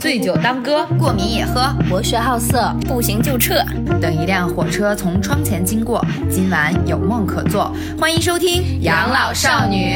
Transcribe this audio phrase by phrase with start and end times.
[0.00, 3.62] 醉酒当歌，过敏也喝，博学好色，不行就撤。
[4.00, 7.70] 等一辆火车从窗前经过，今晚有梦可做。
[8.00, 9.94] 欢迎收听《养老少女》。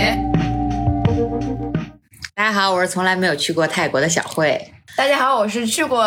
[2.34, 4.70] 大家好，我是从来没有去过泰国的小慧。
[4.96, 6.04] 大家好，我是去过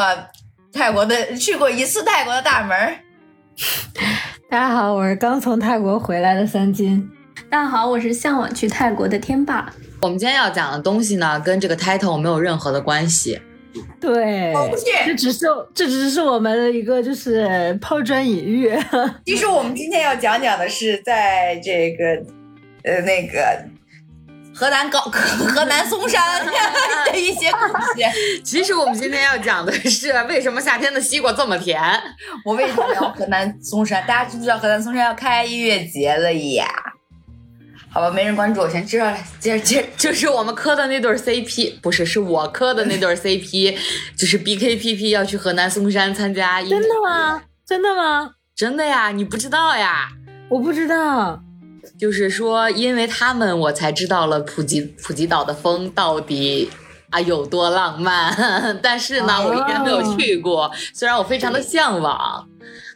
[0.71, 2.77] 泰国的，去过一次泰国的大门。
[4.51, 7.09] 大家好，我是刚从泰国回来的三金。
[7.49, 9.73] 大家好，我是向往去泰国的天霸。
[10.01, 13.41] 我们今天要讲的东西呢，跟这个 title 没有任何的关系。
[13.99, 14.53] 对，
[15.05, 18.71] 这只是这只是我们的一个就是抛砖引玉。
[19.25, 22.05] 其实我们今天要讲讲的是，在这个
[22.83, 23.65] 呃那个
[24.53, 26.45] 河南高河南嵩山
[27.11, 28.41] 的一些故事。
[28.43, 31.81] 其实我们今天要讲的是，为什么夏天的西瓜这么甜？
[32.45, 34.05] 我为什么聊河南嵩山？
[34.05, 36.67] 大家知不知道河南嵩山要开音乐节了呀？
[37.93, 39.17] 好吧，没人关注，我先知道了。
[39.39, 43.77] 接着，接着 就是我们磕的那对 CP，不是，是我磕的那对 CP，
[44.17, 46.61] 就是 BKPP 要去河南嵩山参加。
[46.63, 47.43] 真的吗？
[47.65, 48.31] 真的吗？
[48.55, 50.09] 真的呀，你不知道呀？
[50.49, 51.39] 我不知道。
[51.99, 56.69] 就是说，因为他们，我才知道了普吉普吉岛的风到底
[57.11, 58.35] 啊有多浪漫。
[58.81, 62.47] 但是呢，我一直没有去过，虽然我非常的向往。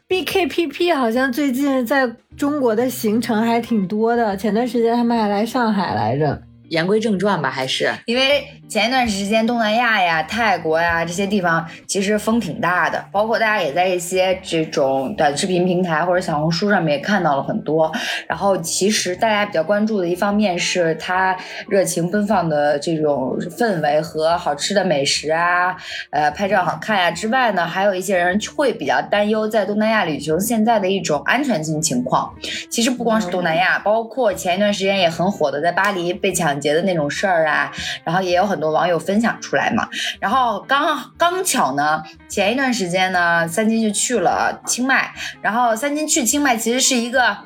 [0.10, 6.47] BKPP 好像最近在中国的行程还挺多的，前段时间他们还来上海来着。
[6.70, 17.90] 言归正传吧，还是因为前一段时间东南亚呀、泰国呀这些地方其实风挺大的，包括大家也在一些这种短视频平台或者小红书上面也看到了很多。
[18.28, 21.38] 然后其实大家比较关注的一方面是它
[21.70, 25.78] 热情奔放的这种氛围和好吃的美食啊，
[26.10, 32.34] 呃，拍照好看呀之外呢，还有一些人会比较担忧在东南亚旅行现在的一种安全性情况。
[32.70, 36.57] 其实不光是东南亚，包括前一段时间也很火的在巴黎被抢。
[36.60, 37.72] 节的那种事儿啊，
[38.04, 39.88] 然后也有很多网友分享出来嘛。
[40.20, 45.12] 然后刚刚巧呢，前一段时间呢，三金就去了清迈。
[45.42, 47.38] 然后三金去清迈其实是一个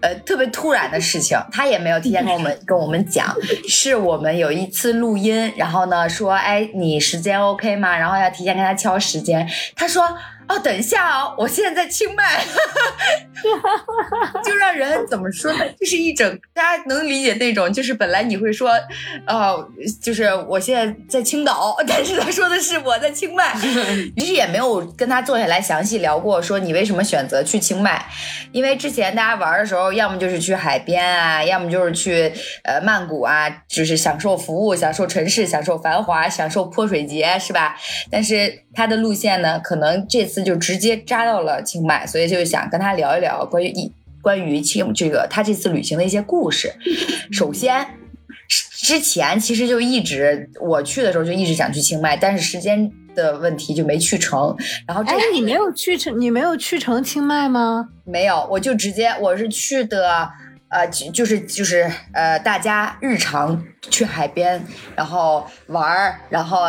[0.00, 3.34] 呃特别突然的事情，他也没有提前跟我们跟我们讲。
[3.68, 7.96] 是我们有一次录音，然后呢说，哎，你时间 OK 吗？
[7.96, 10.06] 然后要提前跟他敲时间，他说。
[10.52, 12.44] 哦，等一下哦，我现在在清迈，
[14.44, 15.60] 就让人怎么说呢？
[15.80, 18.70] 就是一整大家能理解那种，就是本来你会说，
[19.26, 19.66] 哦，
[20.02, 23.54] 就是我现在在青岛，但是他说的是我在清迈，
[24.18, 28.04] 其实也没有跟他坐下来详细聊过，说你为什么选择去清迈，
[28.52, 32.30] 因为之前大家玩的时候，要么就是去海边啊，要么就是去
[32.64, 37.74] 呃曼谷啊，就是享受服务、享受城市、享受繁华、享受泼水节，是吧？
[38.10, 40.41] 但是他的路线呢，可能这次。
[40.44, 46.72] 就直接扎到了清迈，所以就想跟他聊一聊关于一关于清这个他这次旅行的一些故事。
[47.32, 47.86] 首先，
[48.48, 54.56] 之前其实就一直我去的时候就一直想去清迈，但是时间的问题就没去成。
[54.86, 57.88] 然后，哎，你没有去成，你没有去成清迈吗？
[58.04, 60.28] 没有，我就直接我是去的。
[60.72, 64.64] 呃，就是就是呃，大家日常去海边，
[64.96, 66.60] 然后玩儿，然后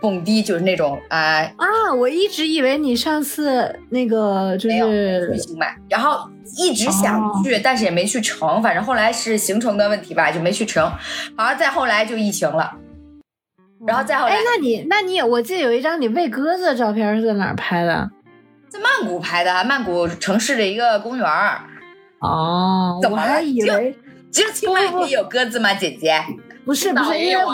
[0.00, 1.92] 蹦迪，就是那种啊啊！
[1.92, 8.62] 我一直以为你上次那个就是去清迈，然后一直想去，但是也没去成。
[8.62, 10.88] 反正后来是行程的问题吧，就没去成。
[11.36, 12.72] 好像再后来就疫情了，
[13.84, 18.08] 然后再后来，哎，那你那你我记得有一张你喂鸽子的照片是在哪儿拍的？
[18.68, 21.62] 在曼谷拍的，曼谷城市的一个公园儿。
[22.20, 23.96] 哦，怎么还以为
[24.30, 25.72] 就清迈里有鸽子吗？
[25.74, 26.20] 姐姐，
[26.64, 27.52] 不是不是因为我，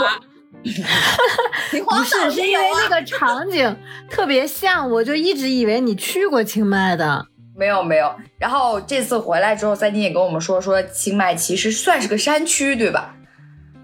[1.85, 3.77] 不是是因为那个场景
[4.11, 7.27] 特别像，我就一直以为你去过清迈的。
[7.57, 13.15] 没有没有，然后这次回来之后，三金也跟我们说说清迈其实算是个山区，对吧？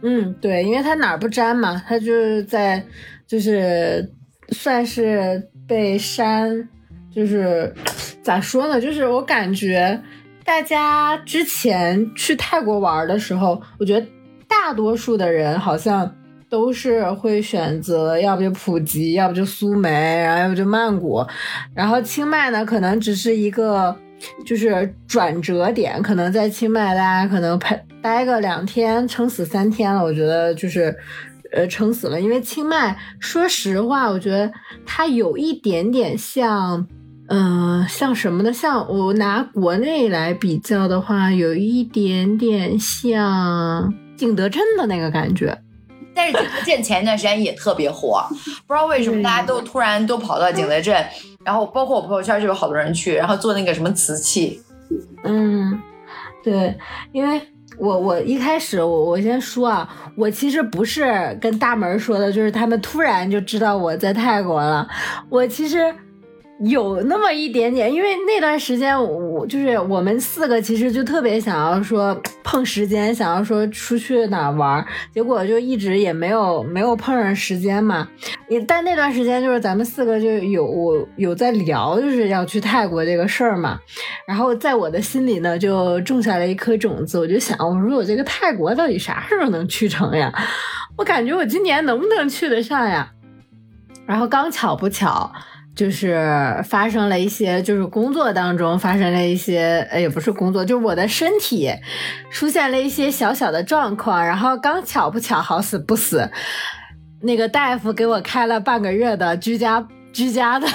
[0.02, 2.84] 嗯，对，因为它哪儿不沾嘛，它就是在
[3.28, 4.10] 就是
[4.48, 6.68] 算是被山，
[7.14, 7.72] 就是
[8.22, 8.80] 咋说呢？
[8.80, 10.02] 就是我感觉。
[10.44, 14.06] 大家之前去泰国玩的时候，我觉得
[14.48, 16.12] 大多数的人好像
[16.48, 21.24] 都是会选择，要不就普吉，要不就苏梅，然后要不就曼谷，
[21.72, 23.96] 然后清迈呢，可能只是一个
[24.44, 30.94] 就是转折点，可能在清迈大家可能拍待个两天，撑死三天了，我觉得就是
[31.52, 34.52] 呃撑死了，因为清迈，说实话，我觉得
[34.84, 36.88] 它有一点点像。
[37.32, 38.52] 嗯，像什么呢？
[38.52, 45.56] 像我拿国内来比较的话，有一点点像景德镇的那个感觉。
[46.12, 48.26] 但是景德镇前一段时间也特别火，
[48.66, 51.06] 不知道为什么大家都突然都跑到景德镇，
[51.44, 54.60] 然后包括我朋友圈就有好多人去，然后做那个什么瓷器。
[55.22, 55.80] 嗯，
[56.42, 56.76] 对，
[57.12, 57.40] 因为
[57.78, 64.84] 我我一开始我我先说啊，我其实不是跟大门说的，就是他们突然就知道我在泰国了。
[65.28, 65.94] 我其实
[66.64, 72.14] 有那么一点点，因为那段时间我就是我们四个其实就特别想要说
[72.44, 74.84] 碰时间，想要说出去哪玩，
[75.14, 78.06] 结果就一直也没有没有碰上时间嘛。
[78.48, 83.80] 也但那段时间就是咱们四个就有有在聊，就是要去泰国这个事儿嘛。
[84.26, 87.18] 然后在我的心里呢，就种下了一颗种子。
[87.18, 90.30] 我就想，我说我这个泰国到底啥时候能去成呀？
[90.98, 93.12] 我感觉我今年能不能去得上呀？
[94.04, 95.32] 然后刚巧不巧，
[95.80, 101.72] 就是发生了一些，就是工作当中发生了一些，呃，也不是工作，就是我的身体
[102.30, 104.22] 出现了一些小小的状况。
[104.22, 106.30] 然后刚巧不巧，好死不死，
[107.22, 109.88] 那个大夫给我开了半个月的居家。
[110.12, 110.66] 居家的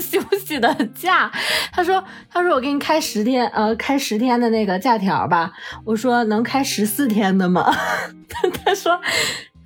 [0.00, 1.32] 休息的假，
[1.72, 5.50] 他说：“他说我给你开十天，呃，开十天的那个假条吧。”
[5.86, 7.74] 我说：“能开十四天的吗？”
[8.62, 9.00] 他说：“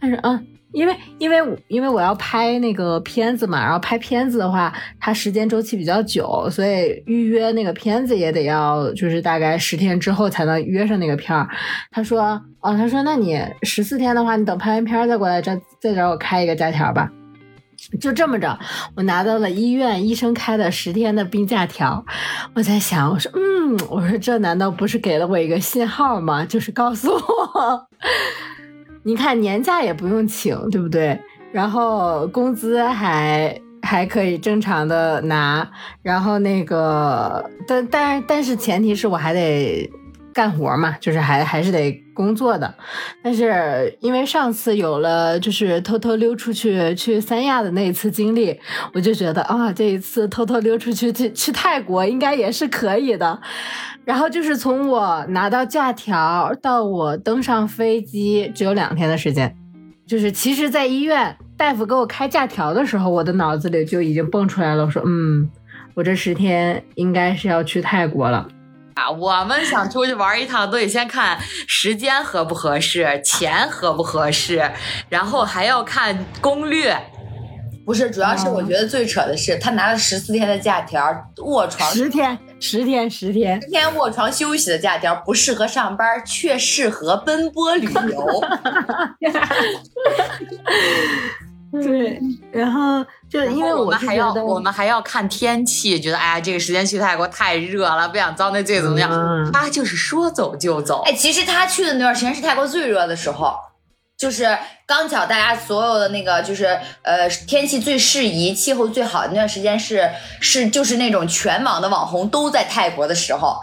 [0.00, 1.36] 他说嗯，因为因为
[1.68, 11.48] 因为我要拍那个片子嘛，然后拍片子的话，它时间周期比较久，所以预约那个片子也得要就是大概十天之后才能约上那个片儿。”
[11.90, 17.10] 他说：“哦，他说那你十四天的话，你等拍完片儿再过来再再找我开一个假条吧。”
[18.00, 18.58] 就这么着，
[18.96, 22.04] 我拿到了医院医生开的十天的病假条。
[22.54, 26.44] 我在想，我说，嗯，我说这难道不是给了我一个信号吗？
[26.44, 27.86] 就是告诉我，
[29.06, 31.16] 你看年假也不用请，对不对？
[31.52, 35.70] 然后工资还还可以正常的拿，
[36.02, 39.88] 然后那个，但但但是前提是我还得。
[40.36, 42.74] 干活嘛，就是还还是得工作的，
[43.24, 48.60] 但是因为上次有了就是偷偷溜出去去三亚的那一次经历，
[48.92, 53.40] 我就觉得啊，这一次偷偷溜出去去去泰国应该也是可以的。
[54.04, 59.56] 然后就是从我拿到假条到我登上飞机，只有两天的时间。
[60.06, 65.50] 就是其实，在医院大夫给我开假条的时候，我的脑子里就已经蹦出来了，我说嗯，
[65.94, 68.46] 我这十天应该是要去泰国了。
[68.96, 71.38] 啊，我们想出去玩一趟，都得先看
[71.68, 74.70] 时间合不合适，钱合不合适，
[75.10, 76.96] 然后还要看攻略。
[77.84, 81.14] 不是，主要是我觉得最扯的是，他拿了十四天的假条，
[81.44, 88.26] 卧床十天，十天，十天，十天卧床休息的假条，不适合上班，却适合奔波旅游。
[91.82, 92.20] 对，
[92.52, 99.10] 然后就因为我们还要我们还要看天气，觉得哎呀这个时间去泰国太热了，不想遭那罪怎么样？
[99.52, 101.02] 他就是说走就走。
[101.06, 103.54] 哎，其实他去的那段时间是泰国最热的时候，
[104.16, 104.56] 就是
[104.86, 110.08] 刚巧大家所有的那个就是呃天气最适宜、气候最好的那段时间是
[110.40, 113.60] 是就是那种全网的网红都在泰国的时候。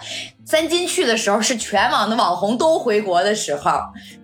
[0.53, 3.71] 三金去的时候是全网的网红都回国的时候，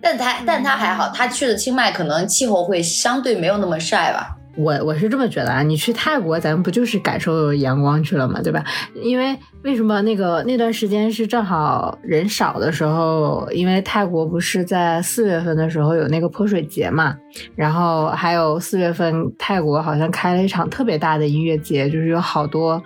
[0.00, 4.36] 但他但他还好，他去的清迈可能气候会相对没有那么晒吧。
[4.56, 8.64] 我我是这么觉得啊，你去泰国，咱们不就是感受阳光去了嘛，对吧？
[9.02, 13.48] 因为为什么那个那段时间是正好人少的时候？
[13.52, 17.16] 因为泰国不是在四月份的时候有那个泼水节嘛，
[17.56, 22.80] 然后还有四月份泰国好像开了一场特别大的音乐节，就是有好多。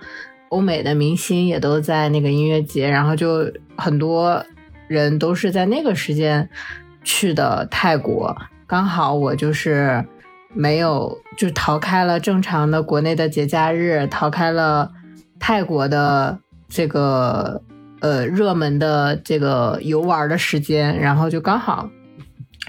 [0.55, 4.41] 欧美的明星也都在那个音乐节，然后就很多
[4.87, 6.49] 人都是在那个时间
[7.03, 8.33] 去的泰国。
[8.65, 10.05] 刚好我就是
[10.53, 14.89] 没有，就逃开了正常的国内的节假日，逃开了
[15.41, 17.61] 泰国的这个
[17.99, 21.89] 呃热门的这个游玩的时间，然后就刚好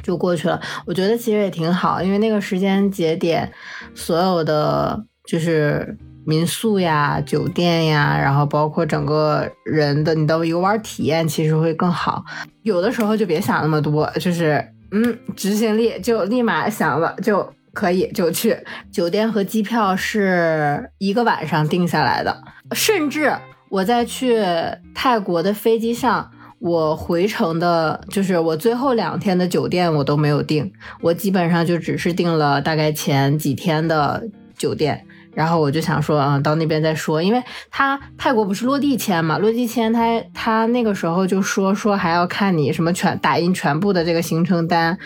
[0.03, 0.61] 就过去了。
[0.87, 3.53] 我觉得其实也挺好，因为那个时间节点，
[3.95, 5.97] 所有的就是。
[6.27, 12.25] 民宿呀、酒店呀，然后包括整个人的你的游玩体验，其实会更好。
[12.63, 18.57] 有的时候就别想那么多，就是嗯，执行力就立马想了就可以就去。
[18.91, 22.43] 酒店和机票是一个晚上定下来的，
[22.73, 23.33] 甚至
[23.69, 24.43] 我在去
[24.95, 26.29] 泰国的飞机上，
[26.59, 34.25] 我回程的就是我最后两天的酒店我都没有订，我基本上就只是订了大概前几天的
[34.59, 35.07] 酒店。
[35.37, 44.99] 然后我就想说，嗯，到那边再说，因为他泰国不是落地签嘛，落地签他他那个时候就说说还要看你什么全打印全部的这个行程单，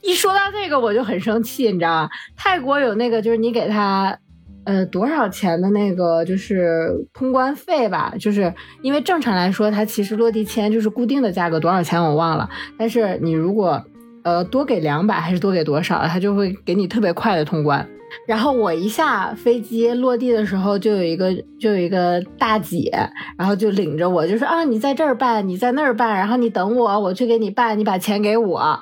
[0.00, 2.08] 一说到这个我就很生气，你知道吗？
[2.36, 4.16] 泰国有那个就是你给他
[4.64, 12.48] 呃多少钱的那个就是通关费吧，就是因为正常来说它其实落地签就是固定的价格多少钱我忘了，
[12.78, 13.84] 但是你如果
[14.22, 17.84] 呃多给两百还是多给多少，他就会给你特别快的通关。
[18.26, 22.90] 然后我一下飞机落地的时候，就有一个就有一个大姐，
[23.36, 28.80] 然后就领着我，就说啊，你在这儿办，你在那儿办，然后你等我，我去给你办，你把钱给我，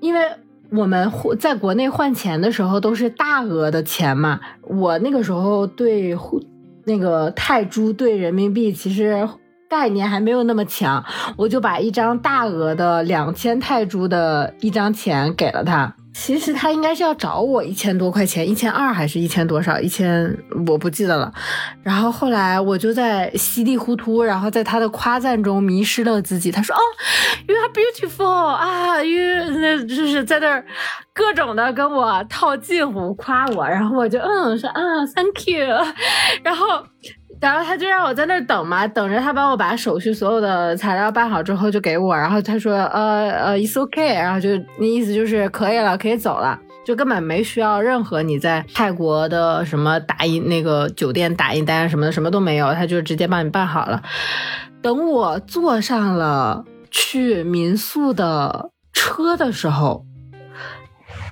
[0.00, 0.20] 因为
[0.72, 6.16] 我们在国内换钱的时候都是大额的钱嘛，我那个时候对
[6.84, 9.28] 那个泰铢兑人民币其实
[9.68, 11.04] 概念还没有那么强，
[11.36, 15.94] 我就把一张大额的两千泰铢的一张钱给了他。
[16.12, 19.78] 其实他应该是要找我一千多块钱，一千二还是一千多少？
[19.80, 20.36] 一千
[20.66, 21.32] 我不记得了。
[21.82, 26.50] 然后后来我就在稀里糊涂，然后在他的夸赞中迷失了自己。
[26.50, 26.80] 他说：“哦
[27.46, 30.64] ，You are beautiful 啊，You 那就是在那儿
[31.12, 35.66] 各种的跟我套近乎夸我。”然后我就嗯说啊，Thank you。
[36.42, 36.66] 然后。
[37.40, 42.14] 然后他就让我在那儿等嘛，等着他帮我把手续所有的材料办好之后就给我。
[42.14, 44.12] 然后他说，呃呃，it's okay。
[44.12, 54.02] 然后就那意思就是可以了，可以走了，就根本没需要任何你在泰国的什么打印那个酒店打印单什么的，什么都没有，他就直接帮你办好了。
[54.82, 60.04] 等我坐上了去民宿的车的时候，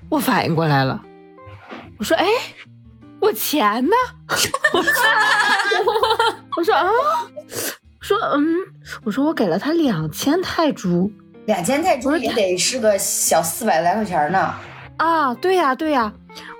[0.08, 1.02] 我反应过来了，
[1.98, 2.24] 我说，哎。
[3.20, 3.96] 我钱呢？
[6.56, 6.88] 我说 啊，
[8.00, 8.56] 说嗯，
[9.04, 11.10] 我说我给了他两千泰铢，
[11.46, 14.54] 两千泰铢也得是个小四百来块钱呢。
[14.96, 16.12] 啊，对呀对呀，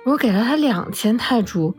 [0.05, 1.75] 我给了他两千泰铢。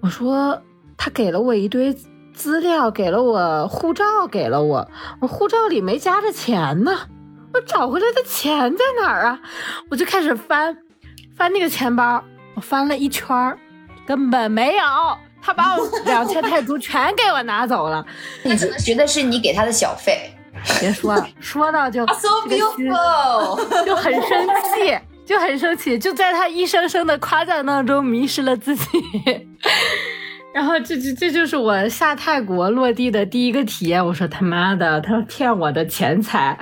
[0.00, 0.62] 我说
[0.96, 1.94] 他给了我一堆
[2.32, 4.88] 资料，给了我护照，给了我，
[5.20, 6.98] 我护照里没夹着钱呢。
[7.52, 9.40] 我找回来的钱在哪儿啊？
[9.90, 10.76] 我就开始翻
[11.36, 12.22] 翻那个钱包，
[12.54, 13.58] 我翻了一圈儿。
[14.10, 14.82] 根本没有，
[15.40, 18.04] 他把我两千泰铢全给我拿走了。
[18.42, 20.34] 你觉得是你给他的小费？
[20.80, 28.84] 别说了，说到就 so beautiful，就很生气，就很生气，就在他一声声的夸赞当中迷失了自己。
[30.52, 34.04] 然后这这这就是我下泰国落地的第一个体验。
[34.04, 36.58] 我说他妈的，他骗我的钱财。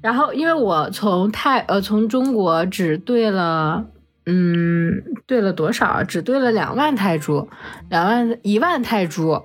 [0.00, 3.86] 然后因为我从泰呃从中国只对了。
[4.26, 6.02] 嗯，兑了多少？
[6.02, 7.48] 只兑了两万泰铢，
[7.88, 9.44] 两万一万泰铢，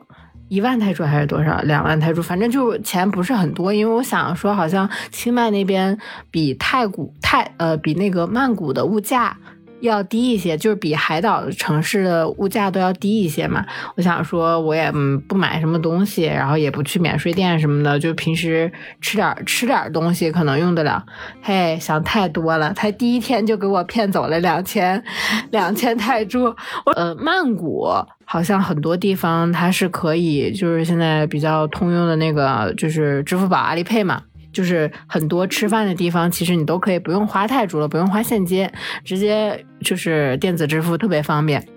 [0.49, 1.61] 一万泰铢还是多少？
[1.61, 3.71] 两万泰铢，反正就钱不是很多。
[3.71, 5.97] 因为我想说，好像清迈那边
[6.31, 9.37] 比泰古泰呃比那个曼谷的物价。
[9.81, 13.65] 要低一些，就是比海岛城市的物价都要低一些嘛。
[13.95, 14.91] 我想说，我也
[15.27, 18.71] 不买什么东西，然后也不去免税店什么的，就平时
[19.01, 21.03] 吃点吃点东西可能用得了。
[21.41, 25.03] 嘿，想太多了，才第一天就给我骗走了两千
[25.51, 26.55] 两千泰铢。
[26.95, 27.87] 呃，曼谷
[28.25, 34.21] 好像很多地方它是可以，就是现在比较通用的那个，就是支付宝、阿里配嘛。
[34.51, 38.69] 就是很多吃饭的地方，其实你都可以不用花泰铢了，不用花现金，
[39.03, 41.67] 直接就是电子支付特别方便。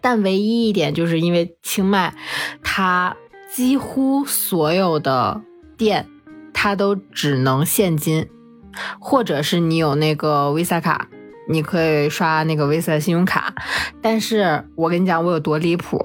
[0.00, 2.12] 但唯一一点就是因为清迈，
[2.62, 3.16] 它
[3.54, 5.40] 几乎所有的
[5.76, 6.06] 店
[6.52, 8.26] 它都只能现金，
[8.98, 11.08] 或者是你有那个 Visa 卡，
[11.48, 13.54] 你可以刷那个 Visa 信用卡。
[14.02, 16.00] 但是我跟你讲，我有多离谱，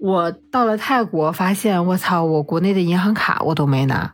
[0.00, 4.12] 我到了泰国发现，我操，我国内的银行卡我都没拿。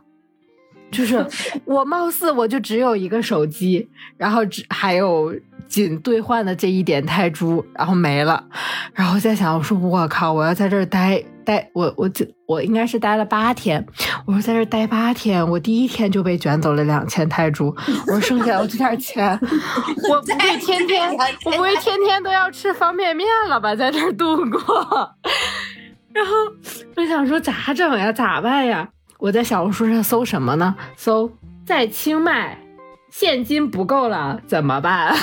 [0.91, 1.25] 就是
[1.65, 5.33] 我貌似我就只有一个手机，然后只还有
[5.67, 8.43] 仅兑换的这一点泰铢，然后没了。
[8.93, 13.85] 然后在想，我说我靠，我要在这儿待待，我我就我应该是待了八天。
[14.25, 17.73] 我说在这儿待八天，我第一天就被卷走了两千泰铢。
[18.07, 19.39] 我说剩下我这点钱，
[20.09, 21.09] 我不会天天，
[21.45, 25.15] 我不会天天都要吃方便面了吧，在这儿度过。
[26.11, 26.31] 然后
[26.95, 28.89] 我想说咋整呀，咋办呀？
[29.19, 30.73] 我在小红书上搜什么呢？
[30.95, 31.29] 搜
[31.65, 32.57] 在清迈
[33.11, 35.07] 现金不够了怎么办？
[35.13, 35.19] 然后，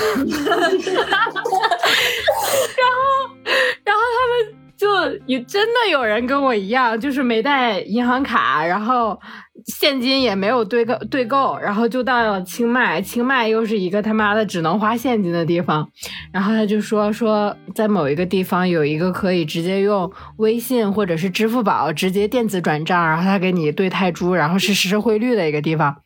[3.85, 4.87] 然后他们就
[5.27, 9.19] 也真的有人跟我一样，就是没带银行卡，然后。
[9.67, 13.03] 现金也没有兑够，兑够，然后就到了清迈。
[13.03, 15.89] 清迈又是一个他妈的只能花现金的地方。
[16.33, 25.97] 然后他就说说，在某一个地方有一个可以直接用微信或者是支付宝直接电子转账，然后他给你兑泰铢，然后是实时汇率的一个地方。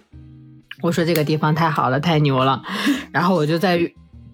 [0.82, 2.62] 我说这个地方太好了，太牛了。
[3.12, 3.78] 然后我就在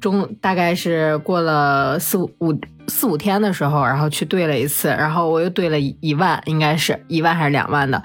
[0.00, 2.56] 中大概是过了四五
[2.86, 8.00] 四五天的时候，然后去兑了一次，然后我又兑了一万，应该是一万还是两万的。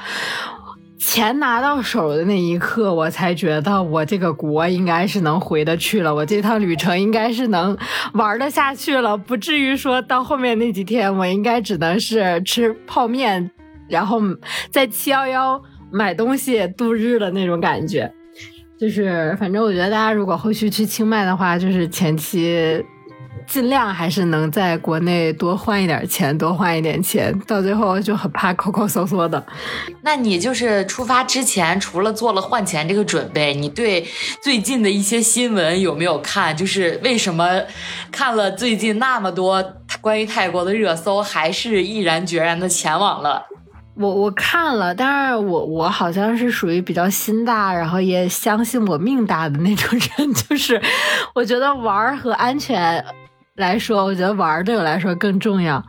[1.01, 7.75] 钱拿到手的那一刻，我才觉得我这个国应该是能回得去了，我这趟旅程应该是能
[8.13, 13.49] 玩得下去了，不至于说到后面那几天，我应该只能是吃泡面，
[13.89, 14.21] 然后
[14.69, 15.59] 在七幺幺
[15.91, 18.09] 买东西度日的那种感觉。
[18.79, 22.83] 就是，反正我觉得大家如果后续去清迈的话，就是前期
[23.51, 29.45] 尽量还是能在国内多换一点钱，多换一点钱，到最后就很怕抠抠搜搜的。
[30.03, 34.07] 那你就是出发之前，除了做了换钱这个准备，你对
[34.41, 36.55] 最近的一些新闻有没有看？
[36.55, 37.61] 就是为什么
[38.09, 39.61] 看了最近那么多
[39.99, 43.43] 关于泰国的热搜，还是毅然决然的前往了？
[43.95, 50.81] 我我看了，但是我我好像是属于比较心大，然后也相信我命大的那种人，就是
[51.35, 53.03] 我觉得玩儿和安全
[53.55, 55.83] 来说，我觉得玩儿对我来说更重要。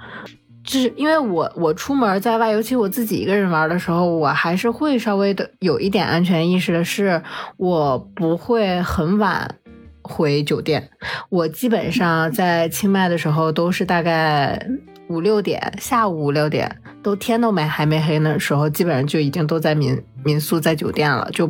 [0.64, 7.20] 就是因为我我出门在外，尤其我自己一个人玩的时候，我还是会稍微的有一点安全意识的，是
[7.56, 9.56] 我不会很晚
[10.02, 10.88] 回酒店。
[11.30, 14.64] 我基本上在清迈的时候都是大概
[15.08, 21.48] 五六点，下午五六点都天都没还没黑的时候，基本上就已经都在民民宿在酒店了，就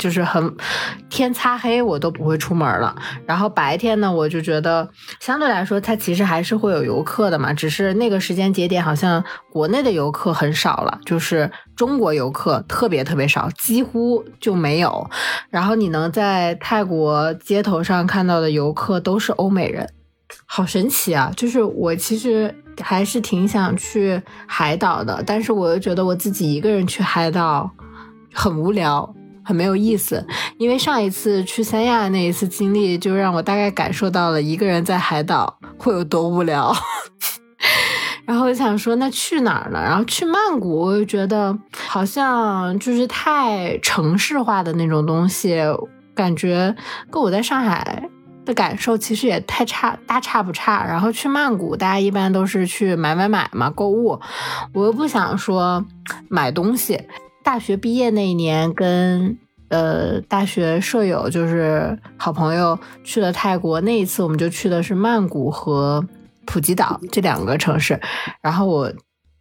[0.00, 0.56] 就是很
[1.08, 2.96] 天擦黑我都不会出门了。
[3.26, 4.88] 然后白天呢，我就觉得
[5.20, 15.08] 相对来说，它其实还是会有游客的嘛，只是那个时间节点好像国内的游客很少了，就是中国游客特别特别少，几乎就没有。
[15.50, 19.86] 然后你能在泰国街头上看到的游客都是欧美人，
[20.46, 21.30] 好神奇啊！
[21.36, 27.70] 就是我其实还是挺想去海岛的，但是我又觉得我自己一个人去海岛
[28.32, 29.14] 很无聊。
[29.50, 30.24] 很没有意思，
[30.58, 36.72] 因为上一次去三亚那一次经历，就让我大概感受到了一个人在海岛会有多无聊。
[38.24, 39.82] 然后我想说，那去哪儿呢？
[39.82, 45.58] 然后去曼谷，我就觉得好像就是太城市化的那种东西，
[46.14, 46.72] 感觉
[47.10, 48.08] 跟我在上海
[48.44, 50.84] 的感受其实也太差，大差不差。
[50.86, 54.20] 然后去曼谷，大家一般都是去买买买嘛，购物，
[54.72, 55.84] 我又不想说
[56.28, 57.02] 买东西。
[57.50, 59.36] 大学毕业那一年，跟
[59.70, 63.80] 呃大学舍友就是好朋友去了泰国。
[63.80, 66.06] 那一次我们就去的是曼谷和
[66.46, 68.00] 普吉岛这两个城市。
[68.40, 68.92] 然后我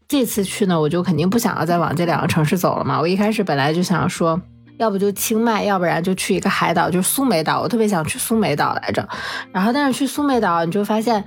[0.07, 2.99] 这次去呢，我就肯定不想要再往这两个城市走了嘛。
[2.99, 4.41] 我一开始本来就想说，
[4.79, 7.61] 要不就清迈，要不然就去一个海岛，就是苏梅岛。
[7.61, 9.07] 我特别想去苏梅岛来着。
[9.51, 11.23] 然后但是去苏梅岛，你就发现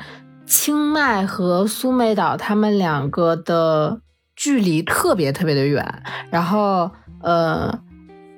[0.46, 4.00] 清迈和苏梅岛他们两个的。
[4.34, 6.90] 距离特别特别的远，然后
[7.21, 7.73] 呃，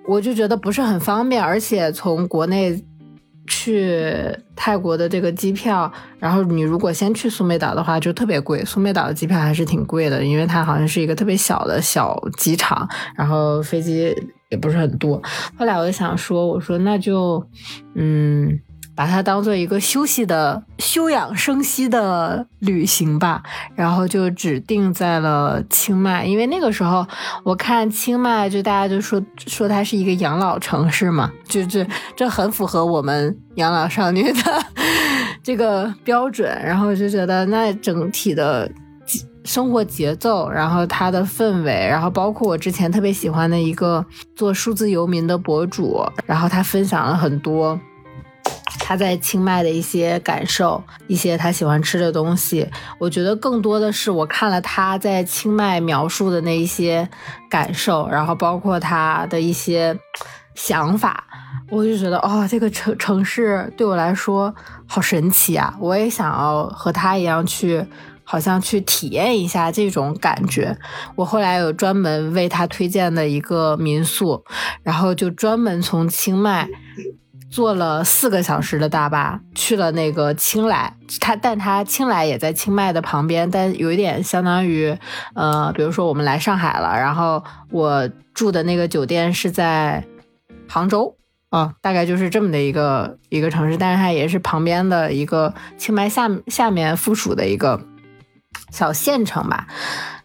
[0.06, 2.84] 我就觉得不是很方便，而且从国内
[3.46, 4.12] 去
[4.56, 8.64] 泰国的这个机票，然后你如果先去苏梅岛的话，就特别贵。
[8.64, 14.14] 苏梅岛的机票还是挺贵的，因为它好像是一个特别小的小机场，然后飞机
[14.50, 15.22] 也不是很多。
[15.56, 17.46] 后来我就想说，我说那就
[17.94, 18.60] 嗯。
[18.96, 23.42] 把它当做一个休息的、休养生息的旅行吧，
[23.74, 27.06] 然后就指定在了清迈，因为那个时候
[27.42, 34.40] 我看清迈，就大家就说说它是一个养老城市嘛，就这这很符合我们养老少女的
[35.42, 38.70] 这个标准，然后就觉得那整体的
[39.44, 44.04] 生活节奏，然后它的氛围，然后包括我之前特别喜欢的一个
[44.36, 47.78] 做数字游民的博主，然后他分享了很多。
[48.86, 52.68] 他在清迈的一些感受，一些他喜欢吃的东西，
[52.98, 57.08] 我觉得更多的是我看了他在清迈描述的那一些
[57.48, 59.98] 感受，然后包括他的一些
[60.54, 61.24] 想法，
[61.70, 64.54] 我就觉得哦，这个城城市对我来说
[64.86, 65.74] 好神奇啊！
[65.80, 67.86] 我也想要和他一样去，
[68.22, 70.76] 好像去体验一下这种感觉。
[71.16, 74.44] 我后来有专门为他推荐的一个民宿，
[74.82, 76.68] 然后就专门从清迈。
[77.54, 84.98] 坐了四个小时的大巴去了那个清莱，它但它清莱也在清迈的旁边，但有一点相当于，
[85.36, 90.04] 呃，比如说我们来上海了，然后我住的那个酒店是在
[90.68, 91.16] 杭州。
[91.50, 97.80] 啊，大概就是这么的一个一个城市，但是它也是旁边的一个清迈下下面附属的一个
[98.72, 99.68] 小县城吧，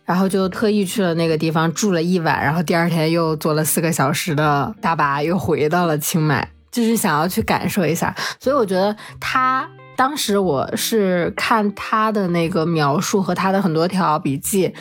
[0.03, 6.49] 然后就特意去了那个地方住了一晚，然后第二天又坐了四个小时的大巴又回到了清迈。
[6.71, 14.73] 就是想要去感受一下，所以我觉得他当时我是看他的那个描述和他的很多条笔记，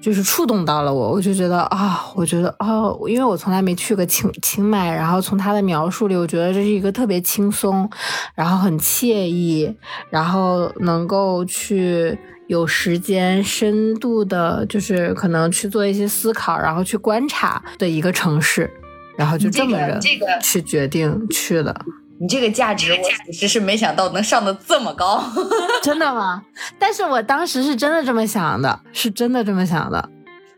[0.00, 7.88] 就是触动到了我，我就觉得啊，我觉得哦，因为我从来没去过清清迈，然后从他的描述里，我觉得这是一个特别轻松，
[8.34, 9.74] 然后很惬意，
[10.10, 18.70] 然后能够去有时间深度的，就是可能去做一些思考，然后去观察的一个城市。
[19.16, 20.00] 然后就这么着
[20.40, 21.74] 去决定去了。
[22.20, 25.22] 你这个价值，我其实是没想到能上的这么高，
[25.82, 26.42] 真的吗？
[26.78, 30.08] 但是我当时是真的这么想的，是真的这么想的。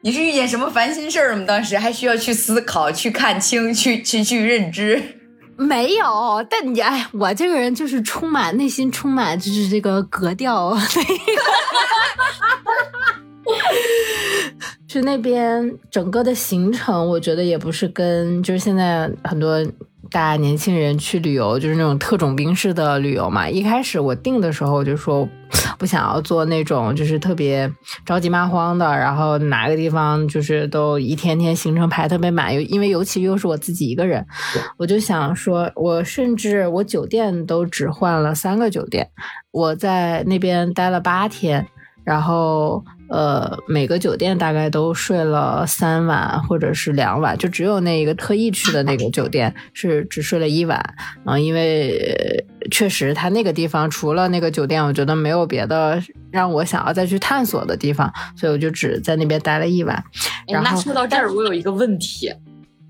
[0.03, 1.45] 你是遇见什么烦心事儿了吗？
[1.47, 5.03] 当时还需要去思考、去看清、去去去认知。
[5.57, 10.77] 没有，但你哎，我这个人就是充满内心充满就是这个格调，
[14.96, 19.62] 去那边整个的行程，我觉得也不是跟就是现在很多
[20.11, 23.46] 大家年轻人去旅游，就是那种特种兵式的旅游嘛。
[23.46, 25.28] 一开始我定的时候就说
[25.78, 27.70] 不想要做那种就是特别
[28.06, 34.26] 着急蚂慌的，然后哪个地方就是都一天天行程排特别满，因为尤其又是我自己一个人，
[34.78, 39.11] 我就想说，我甚至我酒店都只换了三个酒店，
[39.50, 41.66] 我在那边待了八天，
[42.02, 42.82] 然后。
[43.09, 50.95] 呃，每个酒店大概都睡了三晚或者是两晚，就只有那一个特意去的那个酒店是只睡了一晚。
[51.25, 60.03] 嗯，因为确实他那个地方除了那个酒店，我觉得没有别的让我想要再去探索的地方，所以我就只在那边待了一晚。
[60.49, 62.33] 然后那说到这儿，我有一个问题，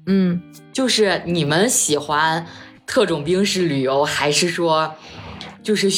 [0.07, 0.41] 嗯，
[0.73, 2.47] 就是你们喜欢
[2.87, 4.95] 特种兵式旅游，还是说
[5.63, 5.91] 就是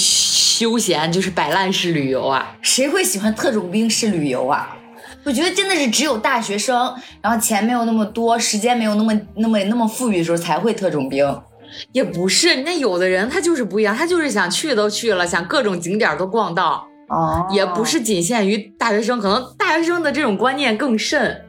[0.59, 2.57] 休闲，就是摆烂式旅游啊？
[2.63, 4.77] 谁会喜欢特种兵式旅游啊？
[5.23, 6.93] 我觉得真的是只有大学生，
[7.23, 11.25] 然后钱没有那么多，时间没有那么那么那么富裕的时候才会特种兵。
[11.93, 21.45] 也不是，那有的人他就是不一样，他就是想去都去了，想各种景点都逛到，哦也不是仅限于大学生，可能大学生的这种观念更甚。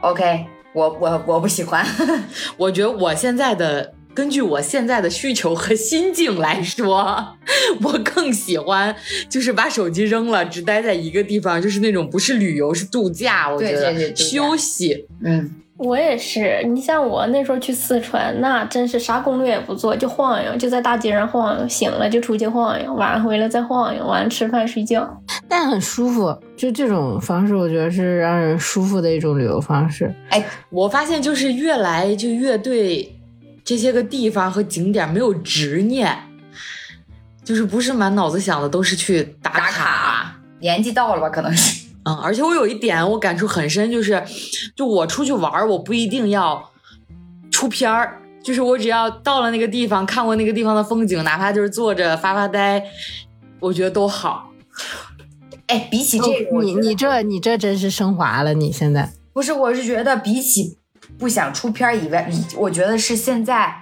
[0.00, 1.84] OK，我我我不喜欢。
[2.56, 7.36] 我觉得我现在的，根据我现在的需求和心境来说，
[7.82, 8.94] 我更喜欢
[9.28, 15.06] 就是把手机扔了，只待在一个地方，就是那种不是旅游是度假，我觉得休息。
[15.24, 25.08] 嗯，我也是，你像我那时候去四川，那真是啥攻略也不做，就晃悠，就在大街上晃悠，醒了就出去晃悠，晚上回来再晃悠，晚上吃饭睡觉。
[25.48, 30.12] 但很舒服，就这种方式，我觉得是让人舒服的一种旅游方式。
[30.30, 33.16] 哎我发现就是越来就越对
[33.70, 36.18] 这些个地方和景点没有执念，
[37.44, 41.28] 就是不是满脑子想的都是去打打卡年纪到了吧？
[41.30, 41.86] 可能是。
[42.02, 44.20] 嗯，而且我有一点我感触很深，就是，
[44.74, 46.68] 就我出去玩，我不一定要
[47.52, 52.82] 出片儿，就是我只要到了那个地方，看过那个地方的风景，哪怕就是坐着发发呆，
[53.60, 54.50] 我觉得都好。
[55.68, 59.12] 哎，比起这个，我你你这你这真是升华了，你现在。
[59.32, 60.76] 不是，我是觉得比起
[61.20, 63.72] 不想出片儿以外，我觉得是现在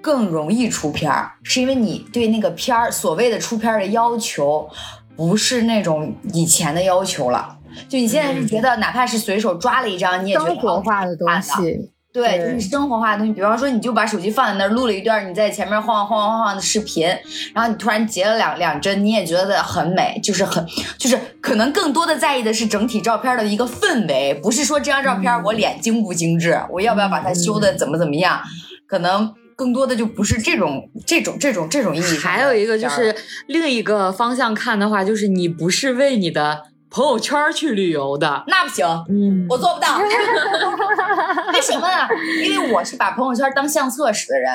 [0.00, 4.68] 更容易出片儿，是因为你对那个片儿所谓的出片儿的要求，
[5.14, 7.58] 不是那种以前的要求了。
[7.88, 13.32] 就你现在是觉得，哪怕是随手抓了一张，你也觉得生活化的东西，对，对就是生活化的东西。
[13.32, 17.06] 比方说，你就把手机放在那儿录了一段你在前面晃晃晃晃的视频，
[17.54, 20.66] 然后你突然截了两两帧，你也觉得很美，就是很
[20.98, 28.40] 就是可能更多的在意的是整体照片的一个氛围，不是说这张照片我脸精不精致，我要不要把它修的怎么怎么样，
[28.86, 32.18] 可能更多的就不是这种这种这种这种意义。
[32.18, 33.14] 还有一个就是
[33.46, 39.98] 另一个方向看的话，就是你不是为你的朋友圈去旅游的，那不行，嗯，我做不到。
[41.52, 42.08] 为什么呢？
[42.44, 44.52] 因为我是把朋友圈当相册使的人。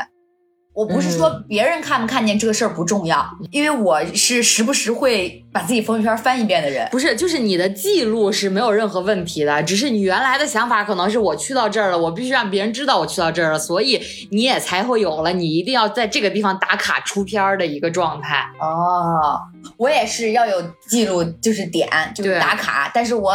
[0.74, 6.88] 我不是说别人看不看见这个事儿不重要，因为我是时不时会把自己朋友圈翻一遍的人。
[6.92, 18.44] 不是，就是你的记录是没有任何问题的，只是你原来的想法可能是我去到这儿了，我必须让别人知道我去到这儿了，所以你也才会有了你一定要在这个地方打卡出片儿的一个状态。
[18.60, 19.40] 哦，
[19.78, 22.90] 我也是要有记录，就是点，就是打卡。
[22.94, 23.34] 但是我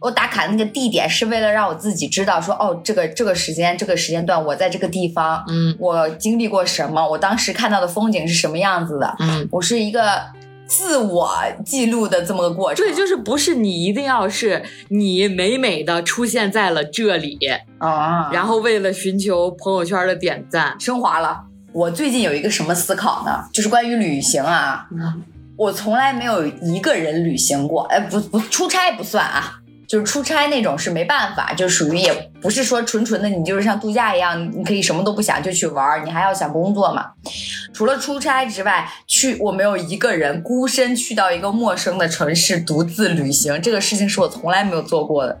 [0.00, 10.20] 我打卡那个地点是为了让我自己知道说，哦，这个这个时间这个时间段我在这个地方，嗯我经历过什么，我当时看到的风景是什么样子的，嗯，我是一个
[10.66, 11.34] 自我
[11.64, 12.84] 记录的这么个过程。
[12.84, 17.38] 对，就是不是你一定要是你美美的出现在了这里，
[17.78, 21.44] 啊，然后为了寻求朋友圈的点赞，升华了。
[21.72, 23.44] 我最近有一个什么思考呢？
[23.52, 24.86] 就是关于旅行啊，
[25.56, 29.57] 我从来没有一个人旅行过，哎，不不，出差不算啊，
[29.88, 37.06] 就是出差那种是没办法，就属于也不是说纯纯的你就是像度假一样，你可以什么都不想就去玩儿，你还要想工作嘛。
[37.72, 45.40] 除了出差之外，去我没有一个人孤身去到一个陌生的城市独自旅行，这个事情是我从来没有做过的。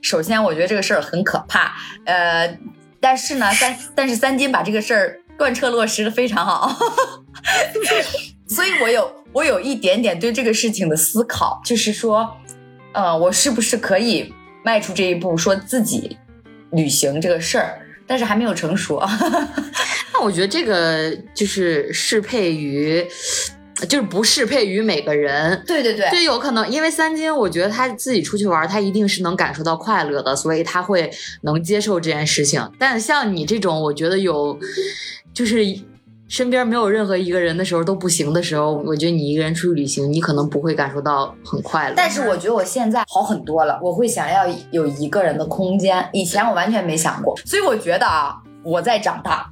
[0.00, 1.72] 首先，我觉得这个事儿很可怕，
[2.04, 2.56] 呃，
[3.00, 6.76] 但是呢，三但是三金把这个事儿贯彻落实的非常好，
[8.48, 12.36] 所以我有我有一点点对这个事情的思考，就是说，
[12.92, 14.32] 呃，我是不是可以
[14.64, 16.16] 迈出这一步，说自己
[16.72, 19.00] 旅行这个事儿，但是还没有成熟。
[20.12, 23.06] 那我觉得这个就是适配于
[23.88, 25.62] 就是不适配于每个人。
[25.64, 31.10] 对对对，就有可能，因为三金，我觉得他自己出去玩，他一定是能感受到快乐的，所以他会
[31.42, 32.68] 能接受这件事情。
[32.78, 34.58] 但像你这种，我觉得有，
[35.32, 35.64] 就是
[36.28, 41.94] 身边没有任何一个人的时候都不行的时候，我觉得你一个人出去旅行，你可能不会感受到很快乐。
[41.96, 49.50] 但是我觉得我现在好很多了，我会想要有一个人的空间，以前我完全没想过，所以我觉得啊，我在长大，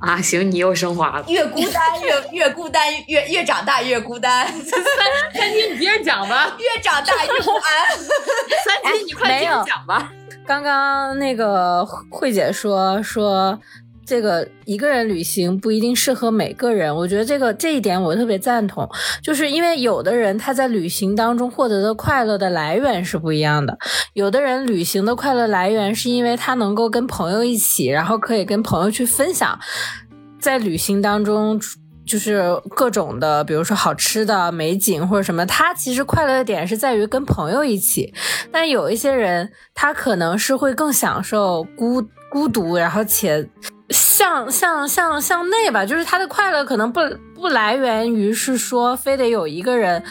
[0.00, 1.24] 啊，行，你又升华了。
[1.28, 6.56] 越孤单越越孤单，越越长大越孤单，三金，你接着讲吧。
[6.58, 7.98] 越长大越孤单。
[8.64, 10.10] 三金， 你快接着讲吧。
[10.44, 13.56] 刚刚那个慧姐说说。
[14.06, 18.88] 这个一个人旅行不一定适合每个人，我觉得这个这一点我特别赞同，
[19.22, 23.78] 就是因为有的人他在旅行当中获得的快乐的来源是不一样的，
[24.12, 29.58] 有的人旅行的快乐来源是因为他能够跟朋友一起，然后可以跟朋友去分享，
[30.38, 31.58] 在旅行当中
[32.06, 32.44] 就是
[32.76, 38.12] 各种的，比如说好吃的美景或者什么，他其实快乐的点是在于跟朋友一起，
[38.52, 43.48] 但有一些人他可能是会更享受孤孤独，然后且。
[43.90, 47.00] 向向向向内吧，就是他的快乐可能不
[47.34, 50.02] 不来源于是说非得有一个人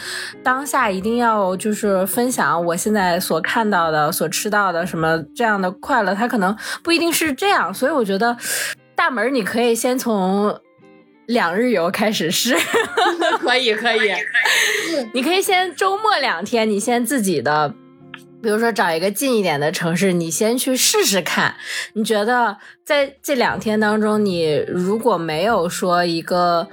[0.42, 7.74] 当下一定要就是分享我现在所看到的、所吃到的什么这样的快乐，他可能不一定是这样。
[7.74, 8.36] 所以我觉得
[8.94, 10.60] 大门你可以先从
[11.26, 12.56] 两日游开始试，
[13.40, 14.12] 可 以可以，
[15.12, 17.74] 你可以先周末两天，你先自己的。
[18.44, 21.54] 比如说找一个近一点的城市，你先去试试看。
[21.94, 22.54] 你觉得
[22.84, 26.68] 在这两天当中，你如果没有说一个，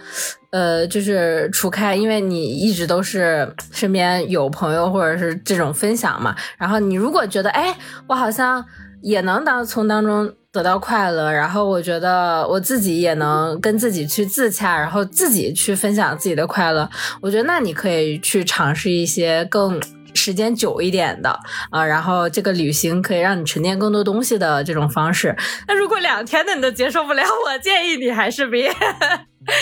[0.49, 6.35] 呃，就是除开，因为你一直都是身边有朋友或者是这种分享嘛。
[6.57, 7.73] 然后你如果觉得，哎，
[8.07, 8.65] 我好像
[9.01, 16.89] 也能当从当中得到快乐，然后我觉得我自己也能跟自己去自洽，然后自己去分享自己的快乐。
[17.21, 19.79] 我觉得那你可以去尝试一些更。
[20.13, 21.39] 时间久一点的
[21.71, 25.35] 啊，然后这个旅行可以让你沉淀更多东西的这种方式。
[25.67, 28.71] 那如果两天的你都接受不了，我建议你还是别。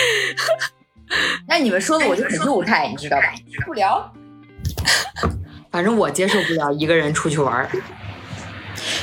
[1.48, 3.34] 那你们说的我就很幼态，你知道吧？
[3.66, 4.14] 不聊。
[5.72, 7.70] 反正我接受不了一个人出去玩儿，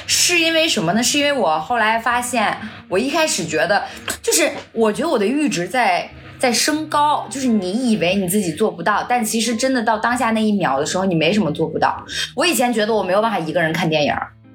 [0.06, 1.02] 是因为什么呢？
[1.02, 2.56] 是因为我后来发现，
[2.88, 3.84] 我一开始觉得，
[4.22, 6.10] 就是我觉得我的阈值在。
[6.38, 12.04] 在升高，就是你以为你自己做不到，但其实真的到当下那一秒的时候，你没什么做不到。
[12.34, 14.14] 我以前觉得我没有办法一个人看电影，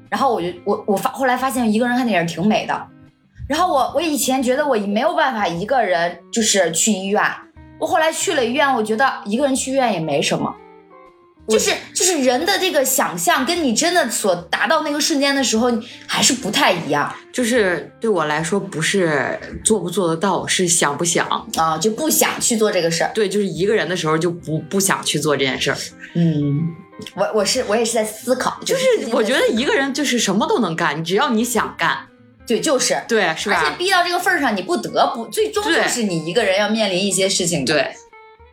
[0.10, 2.88] 然后我就我我发后来发现一个人看电影挺美的。
[3.48, 7.22] 然后我我以前觉得我没有办法一个人就是去医院，
[7.80, 10.56] 我后来去了医院，我觉得一个人去医院也没什么。
[11.48, 15.70] 就是就是人的这个想象，跟你真的所达到那个瞬间的时候，
[16.08, 17.14] 还是不太一样。
[17.34, 21.28] 就是对我来说，不是做不做得到，是想不想
[21.58, 23.12] 啊，就不想去做这个事儿。
[23.14, 25.78] 对，就是一个人的时候就不不想去做这件事儿。
[26.16, 26.60] 嗯，
[27.16, 31.98] 我我是我也是在思考，就是我觉得一个人就是什么都能干，只要你想干，
[32.46, 33.62] 对，就是对，是吧？
[33.62, 37.66] 而且逼到这个份儿上，你不得不，最终就是你一个人要面临一些事情。
[37.66, 37.94] 对。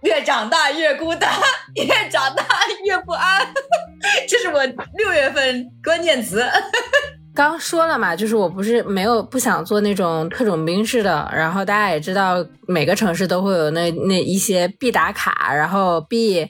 [0.03, 1.31] 越长大越孤单，
[1.75, 2.45] 越长大
[2.85, 3.47] 越不安，
[4.29, 4.65] 这是我
[4.97, 6.45] 六月份关键词。
[7.35, 16.45] 刚说了嘛，就是我不是没有不想做那种特种兵式的，然后大家也知道每个城市都会有那那一些必打卡，然后必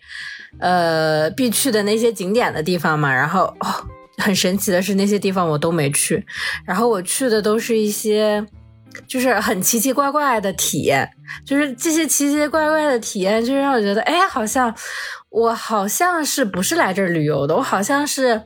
[0.61, 3.13] 呃必去的那些景点的地方嘛。
[3.15, 3.55] 然后，
[4.17, 6.25] 很神奇的是那些地方我都没去，
[6.65, 8.47] 然后我去的都是一些。
[9.07, 11.09] 就是很奇奇怪怪的体验，
[11.45, 14.75] 就是这些奇奇怪怪的体验，就让我觉得，哎，好像
[15.31, 18.43] 我好像是不是来这儿旅游的，我好像是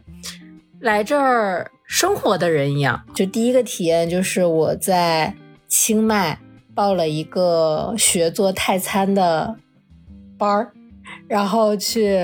[0.80, 3.02] 来这儿生活的人一样。
[3.14, 5.34] 就第一个体验就是我在
[5.68, 6.38] 清迈
[6.74, 9.56] 报了一个学做泰餐的
[10.38, 10.72] 班儿，
[11.28, 12.18] 然后去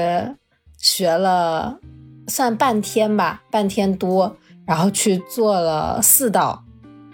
[0.77, 1.79] 学了
[2.27, 4.37] 算半天吧，半天多，
[4.67, 6.65] 然后去做了四道。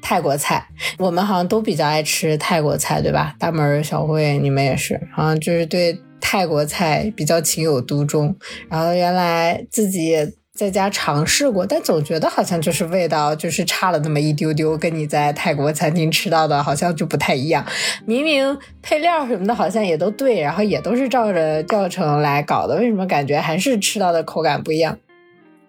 [0.06, 3.34] 泰国菜，我们好像都比较爱吃泰国菜，对吧？
[3.38, 8.36] 大门、小慧，你们也是，好像就是对泰国菜比较情有独钟。
[8.68, 17.64] 然后原来自己也在家尝试过，但总觉得好像就是味道就是差了那么一丢丢，跟你在泰国餐厅吃到的好像就不太一样。
[18.04, 24.98] 明明配料什么的好像也都对，然后也都是照着教程来搞的，为什么感觉还是吃到的口感不一样？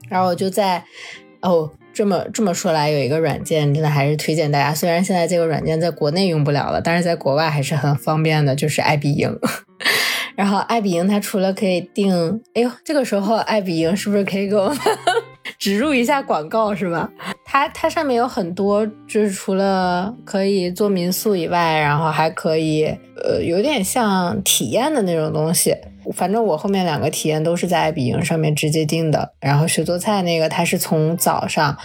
[0.10, 0.84] 然后我就在
[1.41, 1.71] 哦。
[1.96, 4.74] 这么这么说来，有一个软件真的还是推荐大家。
[4.74, 9.34] 虽然现在这个软件在国内用不了了，但是在国外还是很方便的，就是爱彼迎。
[10.36, 14.78] 然后爱彼迎它除了可以订，哎呦，这个时候爱彼迎是不是可以给我们
[15.58, 17.10] 植入一下广告是吧？
[17.46, 22.84] 它它上面有很多，就是除了可以做民宿以外，然后还可以
[23.24, 25.74] 呃，有点像体验的那种东西。
[26.13, 31.78] 反正我后面两个体验都是在爱彼迎上面直接订的，然后学做菜那个他是从早上。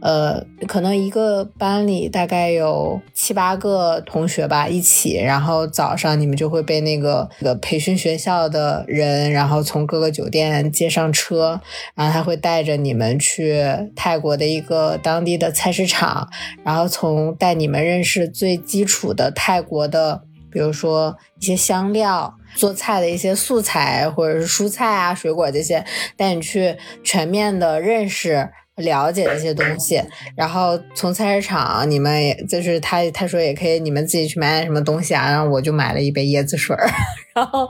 [0.00, 11.60] 呃，可能一个班里大概有七八个同学吧，一起，然后早上你们就会被那个那个培训学校的人，然后从各个酒店接上车，
[11.96, 13.60] 然后他会带着你们去
[13.96, 16.28] 泰国的一个当地的菜市场，
[16.62, 25.84] 然后从带你们认识最基础的泰国的，比如说一些香料、做菜的一些素材或者是蔬菜啊、水果这些，
[26.16, 28.50] 带你去全面的认识。
[28.78, 30.02] 了解这些东西，
[30.34, 36.76] 然后从菜市场，你们也就是他他说也可以，你们自己去买点什么东西啊，然后我就买了一杯椰子水，
[37.34, 37.68] 然后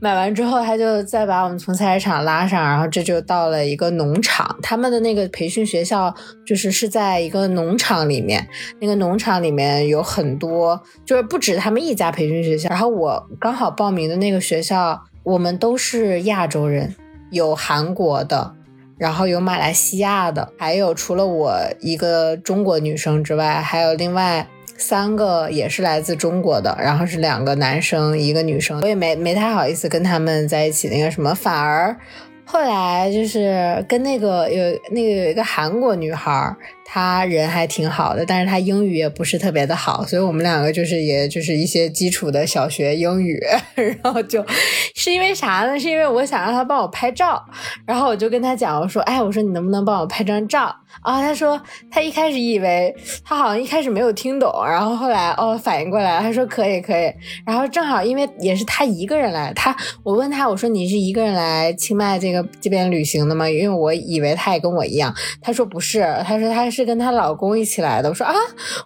[0.00, 6.14] 买完之后，他就再把我们从菜市场拉上，然后这就到了一个农场，他们的那个培训学校
[6.46, 8.46] 就是是在一个农场里面，
[8.80, 16.94] 那个农场里面有很多，就是不止他们一家培训学校，然后我刚好报名的那个学校，我们都是亚洲人，
[17.30, 18.54] 有韩国的。
[18.98, 31.96] 然后有马来西亚的，还有除了我一个中国女生之外，还有另外三个也是来自中国的，然后是两个男生一个女生，我也没没太好意思跟他们在一起那个什么，反而。
[32.48, 36.54] 后来就是跟那个有那个有一个韩国女孩，
[36.88, 43.38] 他人还挺好的，但是他英语也不是特别的好，所以我们两个就是也就是一些基础的小学英语，
[44.02, 44.44] 然后就
[44.94, 45.78] 是因为啥呢？
[45.78, 47.44] 是因为我想让他帮我拍照，
[47.84, 50.74] 然后我就跟他讲，我说，哎，我说你能不能帮我拍张照？
[51.02, 57.12] 啊，他说他一开始以为他好像一开始没有听懂，然后后来哦反应过来，他说可以可以，
[57.44, 62.46] 然后正好因为也是他一个人来，他我问他我说你是一个人来清迈这个。
[62.60, 63.48] 这边旅行的吗？
[63.48, 65.14] 因为我以为他也跟我一样。
[65.40, 68.08] 他说不是，他说他是是跟她老公一起来的。
[68.10, 68.34] 我说啊，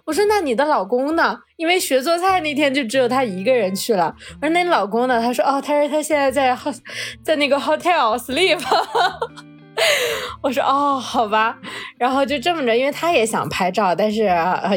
[0.05, 1.37] 我说那你的老公呢？
[1.57, 4.15] 因为学做菜那天就只有她一个人去了。
[4.41, 5.21] 我说那你老公呢？
[5.21, 6.57] 她说哦，他说他现在在
[7.21, 8.59] 在那个 hotel sleep。
[10.41, 11.57] 我说哦，好吧。
[11.97, 14.29] 然后就这么着，因为他也想拍照，但是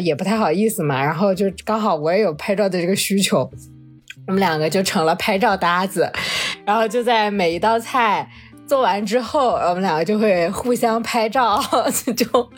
[0.02, 1.00] 也不太好意思嘛。
[1.00, 3.48] 然后就刚好我也有拍照的这个需求，
[4.26, 6.10] 我们两个就成了拍照搭子。
[6.66, 8.28] 然后就在每一道菜。
[8.66, 11.60] 做完之后，我们两个就会互相拍照，
[12.16, 12.50] 就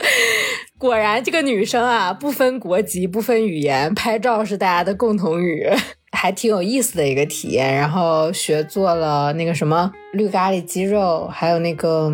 [0.78, 5.68] 果然这个女生啊，不分国籍，不分语言，拍照是大家的共同语，
[6.12, 7.74] 还挺有意思的一个体验。
[7.74, 12.12] 然后学做了那个什么绿咖喱鸡肉，还有那个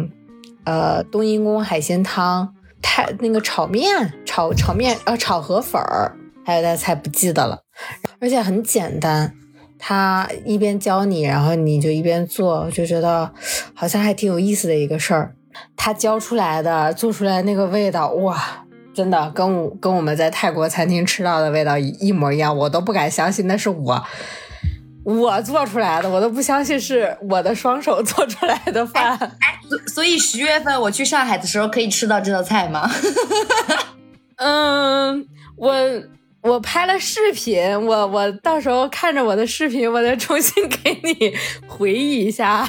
[0.64, 7.60] 呃冬阴功海鲜汤，太那个炒面，炒炒面呃炒河粉儿，还有道菜不记得了，
[8.20, 9.34] 而且很简单。
[9.84, 13.28] 他一边教你，然后你就一边做，就觉得
[13.74, 15.34] 好像还挺有意思的一个事儿。
[15.76, 18.64] 他教出来的、做出来那个味道，哇，
[18.94, 24.00] 真的跟我跟我们在泰国餐厅吃到的味道一一模一样，我都不敢相信那是我
[25.02, 29.18] 我做出来的，我都不相信是我的双手做出来的饭。
[29.18, 29.58] 哎，
[29.92, 32.88] 所以十月份我去上海的时候可以吃到这道菜吗？
[34.38, 35.74] 嗯，我。
[36.42, 41.32] 我拍了视频，我我到时候看着我的视频，我再重新给你
[41.68, 42.68] 回忆一下。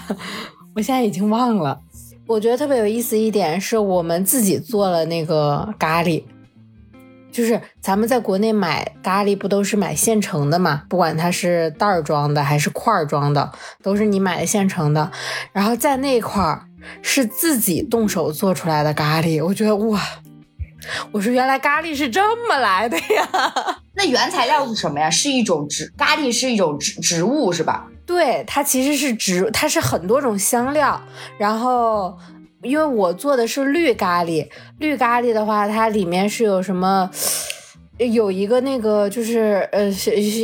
[0.76, 1.80] 我现在已经忘了。
[2.28, 6.24] 我觉得特别有意思一点是我们自己做了那个咖喱，
[7.32, 10.84] 就是咱们在国内买咖喱不都是买现成的嘛？
[10.88, 15.12] 不管它是袋儿装的还是块儿装的，都是你买的现成的。
[15.52, 16.66] 然后在那块儿
[17.02, 20.00] 是自己动手做出来的咖喱，我觉得哇。
[21.12, 23.30] 我说原来咖喱是这么来的呀？
[23.96, 25.10] 那原材料是什么呀？
[25.10, 27.88] 是一种植咖喱是一种植植物是吧？
[28.06, 31.02] 对，它其实是植，它是很多种香料。
[31.38, 32.18] 然后
[32.62, 34.48] 因为我做的是绿咖喱，
[34.80, 37.10] 绿咖喱的话，它里面是有什么？
[38.00, 39.88] 有一个那个就是呃，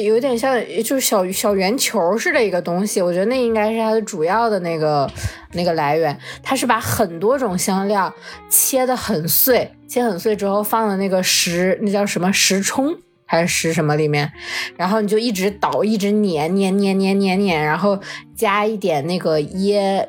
[0.03, 5.09] 有点像就是小小圆球似的一个东西，我觉得那应该是它的主要的那个
[5.53, 6.15] 那个来源。
[6.43, 8.13] 它是把很多种香料
[8.49, 14.31] 切的很碎，切很碎之后放到那个石，那叫什么石冲还是石什么里面，
[14.77, 17.99] 然后你就一直捣，一直碾碾碾碾碾碾，然后
[18.35, 20.07] 加一点那个椰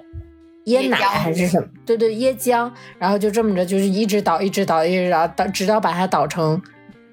[0.66, 1.66] 椰奶还是什么？
[1.86, 6.60] 对对，椰浆，然后就这么着，就是一直捣，一直捣，一直捣，捣直到把它捣成。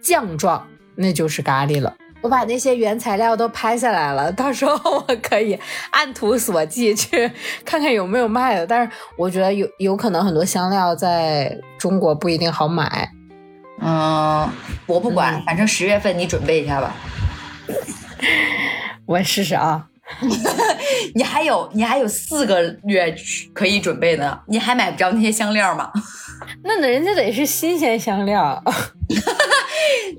[0.08, 0.65] 酱状，
[0.96, 1.93] 那就是咖喱了。
[2.22, 4.74] 我把那些原材料都拍下来了， 到时候
[5.06, 5.60] 我可以
[5.91, 7.30] 按图索骥去
[7.65, 8.65] 看看有没有卖的。
[8.65, 13.12] 但是我觉得有有可能很多香料在中国不一定好买。
[13.82, 14.49] 嗯，
[14.88, 16.95] 我不管，反正十月份你准备一下吧。
[19.05, 19.88] 我试试啊。
[21.16, 23.14] 你还有你还有四个月
[23.53, 25.91] 可以准备呢，你还买不着那些香料吗？
[26.64, 28.64] 那人家得是新鲜香料。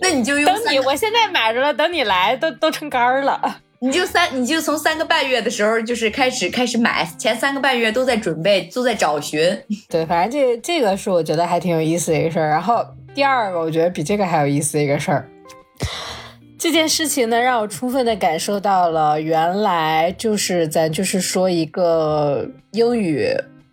[0.09, 3.59] 那你就用等你，我现在买着了，等你来都都成干儿了。
[3.80, 9.40] 你就三，你就从三个半月的时候就是开始开始买，前三个半月都在准备，都在找寻。
[9.88, 12.48] 对，反正这这个是我觉得还挺有意思的一个事儿。
[12.48, 12.84] 然后
[13.14, 15.28] 第二个，我觉得比这个还有意思的一个事儿。
[16.59, 23.28] 这件事情呢，让我充分的感受到了，原来就是咱就是说一个英语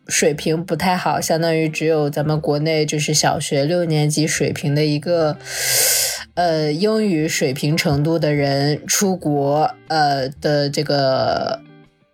[0.08, 5.38] 水平不太好，相当于只有咱们国内就是小学六年级水平的一个
[6.36, 11.62] 呃英语水平程度的人出国呃的这个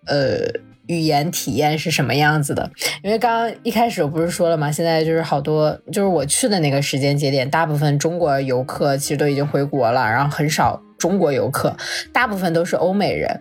[0.05, 0.61] 呃。
[0.87, 2.69] 语言体验是什么样子的？
[3.01, 4.69] 因为刚刚一开始我不是说了吗？
[4.69, 11.77] 现在就是好多，就是我去的那个时间节点，大部分中国游客其实都已经回国了，然后很少中国游客，
[12.11, 13.39] 大部分都是欧美人。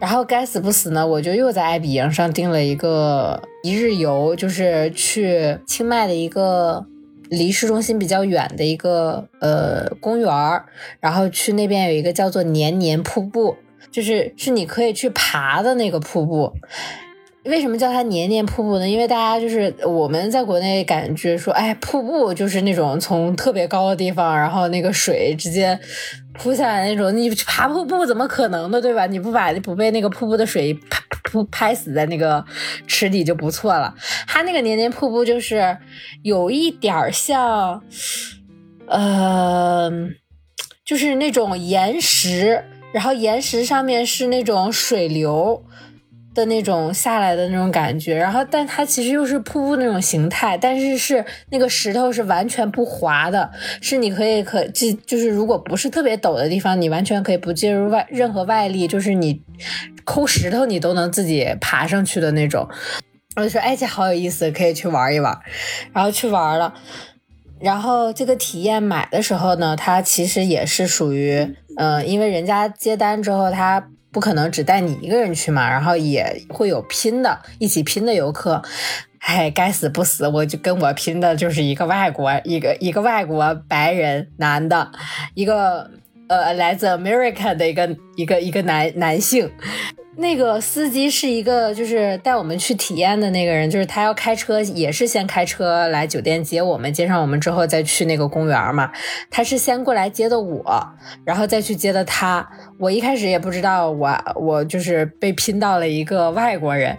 [0.00, 6.84] 然后该死不死呢，我就又在爱彼迎上订了一个一日游，就是去清迈的一个
[7.30, 10.66] 离市中心比较远的一个呃公园儿，
[11.00, 13.56] 然后去那边有一个叫做年年瀑布。
[13.90, 16.52] 就是是你可以去爬的那个瀑布，
[17.44, 18.88] 为什么叫它年年瀑布呢？
[18.88, 25.78] 因为大家就是我们在国内感觉说，哎，瀑布就是那种从特别高的地方，然后那个水直接
[26.32, 27.14] 扑下来那种。
[27.14, 29.06] 你爬瀑布怎么可能的，对吧？
[29.06, 32.44] 你不把不被那个瀑布的水拍扑拍死在那个
[32.86, 33.94] 池底就不错了。
[34.26, 35.76] 它那个年年瀑布就是
[36.22, 37.82] 有一点像，
[38.86, 39.90] 呃，
[40.84, 42.64] 就是那种岩石。
[42.94, 45.64] 然后岩石上面是那种水流
[46.34, 59.40] 的那种下来的那种感觉，然后但它其实又是瀑布那种形态，但是是那个石头是完全不滑的，是你可以可就就是如果不是特别陡的地方，你完全可以不介入外任何外力，就是你
[60.04, 62.68] 抠石头你都能自己爬上去的那种。
[63.36, 65.38] 我就说哎这好有意思，可以去玩一玩，
[65.92, 66.74] 然后去玩了。
[67.60, 71.54] 然后这个体验买的时候呢，它其实也是属于。
[71.76, 73.84] 嗯，因为人家接单之后，他
[74.14, 78.62] 不可能只带你一个人去嘛，然后也会有拼的，一起拼的游客。
[79.18, 84.92] 哎，该死不死，我就跟我拼的就是一个外国，一个一个外国白人男的，
[85.34, 85.90] 一个
[86.28, 89.50] 呃来自 America 的一个一个一个男男性。
[90.16, 98.90] 那个司机是一个，就是带我们去体验的那个人，就是他要开车，也是先开车来酒店接我们，接上我们之后再去那个公园嘛。
[99.30, 100.88] 他是先过来接的我，
[101.24, 102.48] 然后再去接的他。
[102.78, 106.96] 我一开始也不知道，我我就是被拼到了一个外国人。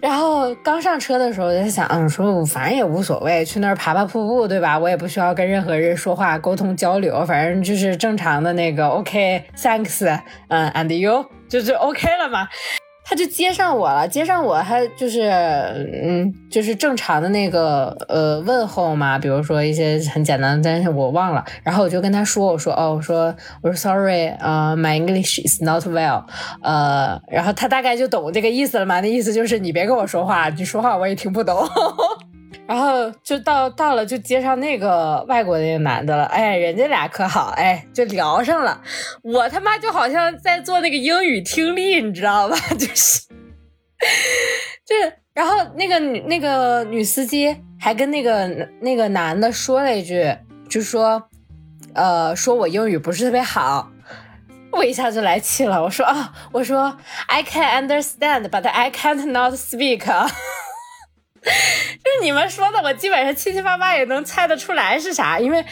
[0.00, 4.78] 然后刚上车的时候在想，说反正也无所谓，去那儿爬爬瀑布，对吧？
[4.78, 11.26] 我也不需要跟任何人说话沟通交流，反正就是正常的那个 OK，Thanks，嗯，And you。
[11.48, 12.48] 就就 OK 了嘛，
[13.08, 15.30] 他就接上我了，接上我，还就是
[16.02, 23.32] 嗯，就是正常的那个呃问候嘛，比如说一些很简单的，但是我忘了，然后我就跟他说，我说哦，我说
[23.62, 26.24] 我说 Sorry，呃，My English is not well，
[26.62, 31.56] 呃，然后他大概就懂这个意思了嘛，那意思就是你别跟我说话，你说话我也听不懂。
[32.66, 36.24] 然后就到到了，就接上那个外国那个男的了。
[36.26, 38.80] 哎，人家俩可好，哎，就聊上了。
[39.22, 42.56] 我他妈就好像在做那个英语听力，你知道吧？
[42.78, 43.20] 就是，
[44.86, 45.12] 就是。
[45.34, 48.48] 然后那个女那个女司机还跟那个
[48.80, 50.34] 那个男的说了一句，
[50.66, 51.22] 就说，
[51.94, 53.90] 呃，说我英语不是特别好。
[54.72, 56.96] 我一下就来气了，我说啊，我说
[57.26, 60.06] I can understand, but I can't not speak。
[62.02, 65.64] 就是你们说的，我基本上七七八八也能猜得出来是啥，因为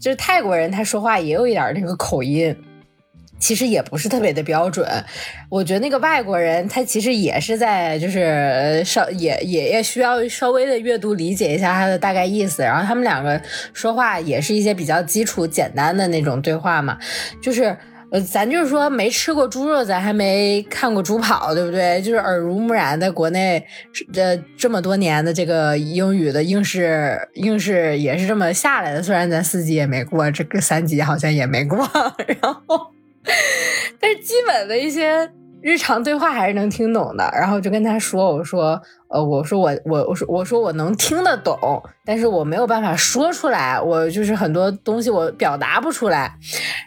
[0.00, 2.56] 就是泰国人他说话也有一点那个口音，
[3.38, 4.86] 其实也不是特别的标准。
[5.48, 13.40] 我觉得那个外国人他其实也是在就是稍也也也需要稍微的阅读理解一下他的大概意思，然后他们两个
[13.72, 16.98] 说话也是一些比较基础简单的那种对话嘛，
[17.40, 17.76] 就是。
[18.12, 22.02] 呃，咱就是说没吃过猪肉，咱还没看过猪跑，对不对？
[22.02, 23.64] 就是耳濡目染，在国内
[24.12, 29.02] 这这么多年的这个英语的应试，应试也是这么下来的。
[29.02, 31.78] 虽然咱四级也没过，这个三级好像也没过，
[32.26, 32.90] 然后，
[34.00, 35.30] 但是基本的一些
[35.62, 37.30] 日常对话还是能听懂的。
[37.32, 41.58] 然后就跟他说，我说，呃，我说我我我说我说我能听得懂，
[42.04, 46.32] 但是我没有办法说出来，我就是很多东西我表达不出来。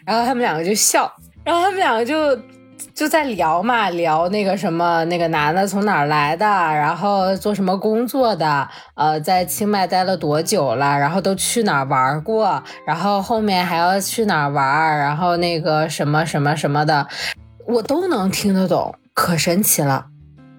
[0.06, 1.10] 然后他们两个就笑，
[1.44, 2.36] 然后他们两个就
[2.94, 17.06] 就在聊嘛，聊那个什么，那个男的从哪儿来的，然后做什么工作的，呃，在清迈待了多久了，然后都去哪儿玩过，然后后面还要去哪儿玩，然后那个什么什么什么的。
[17.66, 20.06] 我都能听得懂，可神奇了。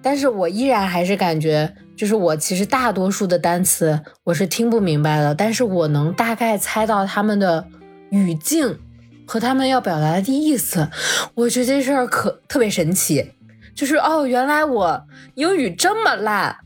[0.02, 7.66] 但是我依然还是感觉，就是我其实大多数的单词我是听不明白的，但是我能大概猜到他们的
[8.10, 8.78] 语境
[9.26, 10.88] 和他们要表达的意思。
[11.34, 13.32] 我觉得这事儿可特别神奇，
[13.74, 15.02] 就是哦，原来我
[15.34, 16.56] 英语这么烂，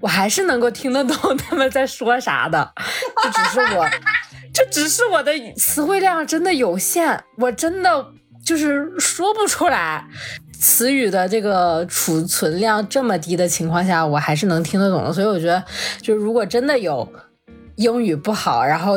[0.00, 2.72] 我还是能够听得懂他们在说啥的。
[3.22, 3.88] 这只是我，
[4.52, 8.06] 这只是我的词汇量真的有限，我真的
[8.44, 10.04] 就是说不出来。
[10.56, 15.12] 词语的这个储存量这么低的情况下，我还是能听得懂的。
[15.12, 15.62] 所以我觉得，
[16.00, 17.06] 就如果真的有
[17.76, 18.94] 英语不好，然后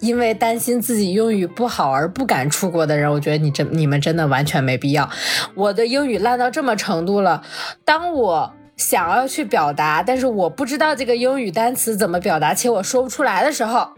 [0.00, 5.10] 因为担心自己英语不好而不敢出国的人，我觉得你真你们真的完全没必要。
[5.54, 7.42] 我的英语烂到这么程度了，
[7.84, 13.90] 当我想要去表达，但是我不知道这个英语单词怎么表达，且我说不出来的时候。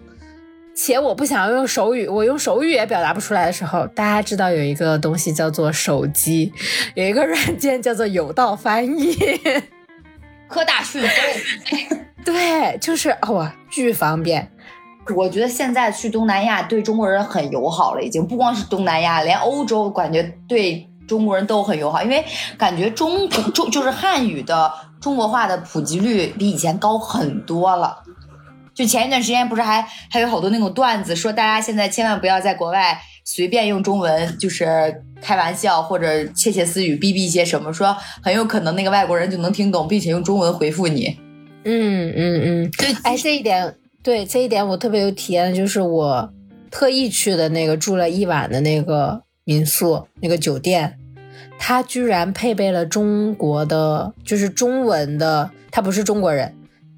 [0.74, 6.52] 且我不想要用手语，我用手语也表达不出来的时候，大家知道有一个东西叫做手机，
[6.94, 9.16] 有一个软件叫做有道翻译，
[10.48, 11.88] 科大讯飞，
[12.24, 14.50] 对，就是哇，巨方便。
[15.14, 22.24] 我觉得现在去东南亚对中国人很友好了，已经不光是东南亚，连欧洲感觉对中国人都很友好，因为
[22.56, 28.02] 感觉中中就是汉语的中国话的普及率比以前高很多了。
[28.74, 41.16] 就前一段时间不是还还有好多那种段子，说大家现在千万不要在国外随便用中文，就是开玩笑或者窃窃私语逼逼一些什么，说很有可能那个外国人就能听懂，并且用中文回复你。
[41.64, 46.32] 嗯嗯嗯，对，哎，这一点对这一点我特别有体验，就是我
[46.70, 50.98] 特意去的那个住了一晚的那个民宿那个酒店，
[51.58, 56.54] 它居然配备了中国的就是中文的，他不是中国人。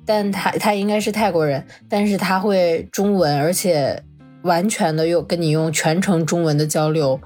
[0.07, 4.03] 但他他应该是泰国人，但是他会中文，而且
[4.43, 7.21] 完全的用跟你用全程中文的交流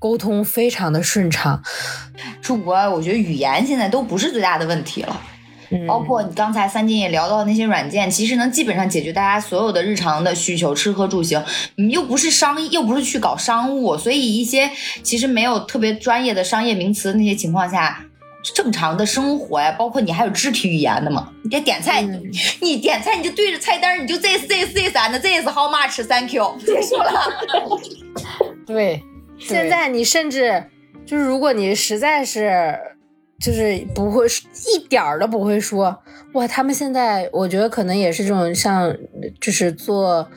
[0.00, 1.62] 沟通，非常的顺畅。
[2.42, 5.20] 出国，我觉得语言现在都不是最大的问题了，
[5.86, 11.42] 包括你刚才三金也聊到的那些软件，其实能基本上解决大家所有的日常的需求，吃喝住行。
[11.76, 14.68] 你又不是商，又不是去搞商务，所以一些
[15.04, 18.04] 其实没有特别专业的商业名词那些情况下。
[18.54, 21.32] 正常的生活呀，包括你还有肢体语言的嘛？
[21.44, 22.02] 你这点菜，
[22.60, 27.12] 你点菜你就对着菜单，你就 this this this and this how much thank you 结束了。
[28.66, 29.02] 对，
[29.38, 30.64] 现在你甚至
[31.06, 32.76] 就是如果你实在是
[33.40, 34.26] 就是不会
[34.74, 35.96] 一点儿都不会说，
[36.34, 38.96] 哇，他们现在我觉得可能也是这种像
[39.40, 40.28] 就是做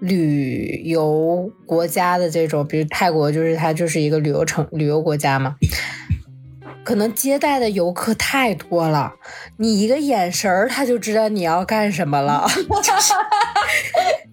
[0.00, 5.56] 旅游国家的这种，比如泰国就是它就是一个旅游城旅游国家嘛。
[6.88, 9.12] 可能接待的游客太多了，
[9.58, 12.48] 你一个眼神儿他就知道你要干什么了。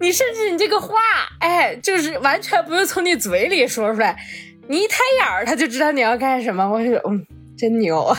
[0.00, 0.94] 你甚至你这个话，
[1.40, 4.16] 哎，就是完全不用从你嘴里说出来，
[4.68, 6.66] 你一抬眼儿他就知道你要干什么。
[6.66, 7.26] 我说，嗯，
[7.58, 8.16] 真牛。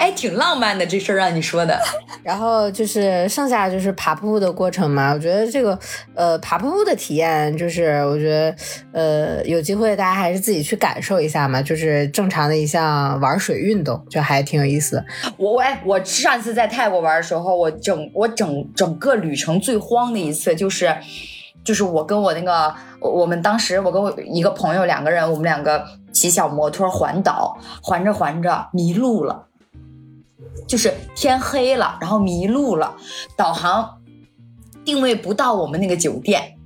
[0.00, 1.78] 哎，挺浪漫的这事儿让你说的。
[2.24, 5.78] 然后就是剩下就是爬瀑布的过程嘛，我觉得这个
[6.14, 8.56] 呃爬瀑布的体验就是我觉得
[8.92, 15.04] 呃有机会大家还是自己去感受一下嘛，就是正常的一项玩水运动，就还挺有意思的。
[15.36, 20.96] 我哎，我上次在泰国玩的时候，我整我整整个旅程最慌的一次就是
[21.62, 29.48] 就是我跟我那个我们当时我跟我一个朋友两个人，我们两个骑小摩托环岛，环着环着迷路了。
[30.66, 32.96] 就是天黑了，然后迷路了，
[33.36, 33.98] 导航
[34.84, 36.56] 定位不到我们那个酒店，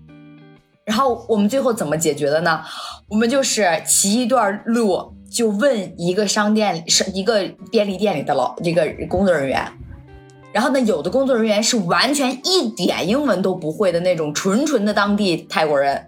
[0.85, 2.63] 然后我们最后怎么解决的呢？
[3.09, 9.67] 我们就是骑一段路，就问一个商店、是一个便利店里的老这个工作人员，
[10.53, 16.07] 然后呢，有的工作人员是完全一点英文都不会的那种纯纯的当地泰国人，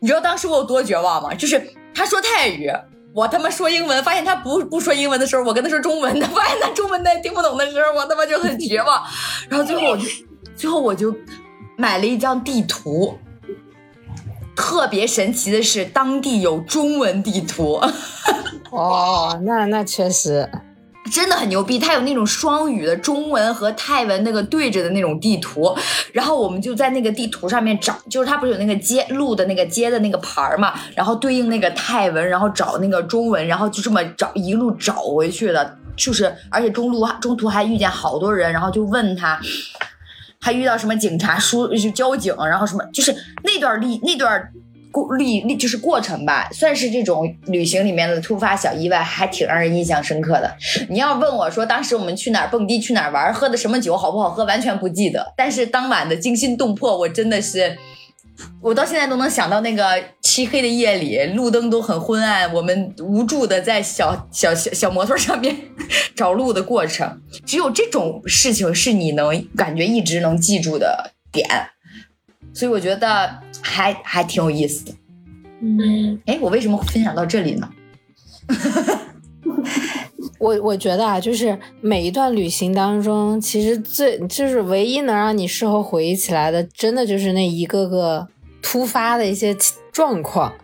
[0.00, 1.34] 你知道当时我有多绝望吗？
[1.34, 2.70] 就是他说泰语。
[3.14, 9.02] 我他妈说英文，发现他不不说英文的时候，我跟他说中文，他发现他中文他也听不懂的时候，我他妈就很绝望。
[9.48, 10.04] 然后最后我就，
[10.56, 11.14] 最后我就
[11.76, 13.18] 买了一张地图。
[14.54, 17.80] 特别神奇的是，当地有中文地图。
[18.70, 20.50] 哦，那那确实。
[21.10, 25.74] 真的很牛逼，它有那种双语的中文和泰文那个对着的那种地图，
[26.12, 39.40] 然后我们就在那个地图上面找，就是它不是有那个街路的那个街的那个牌儿嘛，然后对应那个泰文，然后找那个中文，然后就这么找一路找回去的，就是而且中路中途还遇见好多人，然后就问他，
[40.40, 44.50] 还遇到什么警察叔就交警，然后什么就是那段历那段。
[44.90, 50.56] 过历历就是过程吧，算是这种旅行里面的突发小意外，还挺让人印象深刻的。
[50.88, 55.32] 你要问我说当时我们去哪儿蹦迪，去哪儿玩，喝的什么酒，好不好喝，完全不记得。
[55.36, 57.76] 但是当晚的惊心动魄，我真的是
[58.60, 65.56] 我到现在都能想到那个漆黑的夜里，路灯都很昏暗，我们无助的在小小小小摩托上面
[66.14, 67.20] 找路的过程。
[67.44, 71.48] 只有这种事情是你能感觉一直能记住的点，
[72.54, 74.92] 所以我觉得还还挺有意思的。
[75.60, 77.68] 嗯，哎，我为什么会分享到这里呢？
[80.38, 88.28] 我我觉得啊，就是每一段旅行当中，其实最就是唯一能让你事后回忆起来的，真的就是那一个个
[88.62, 89.56] 突发的一些
[89.90, 90.54] 状况，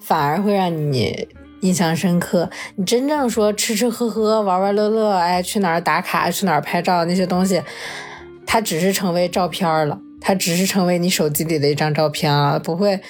[0.00, 1.28] 反而会让你
[1.60, 2.50] 印象深刻。
[2.74, 7.62] 你真正说吃吃喝喝、玩玩乐乐，哎，去哪儿打卡、去哪儿拍照那些东西，
[8.44, 13.00] 它只是成为照片了，它只是成为你手机里的一张照片了，不会。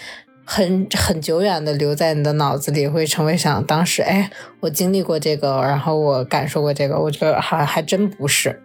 [0.42, 8.60] 很很久远的留在你的脑子里，会成为想当时，哎，我经历过这个，然后我感受过这个，我觉得还还真不是。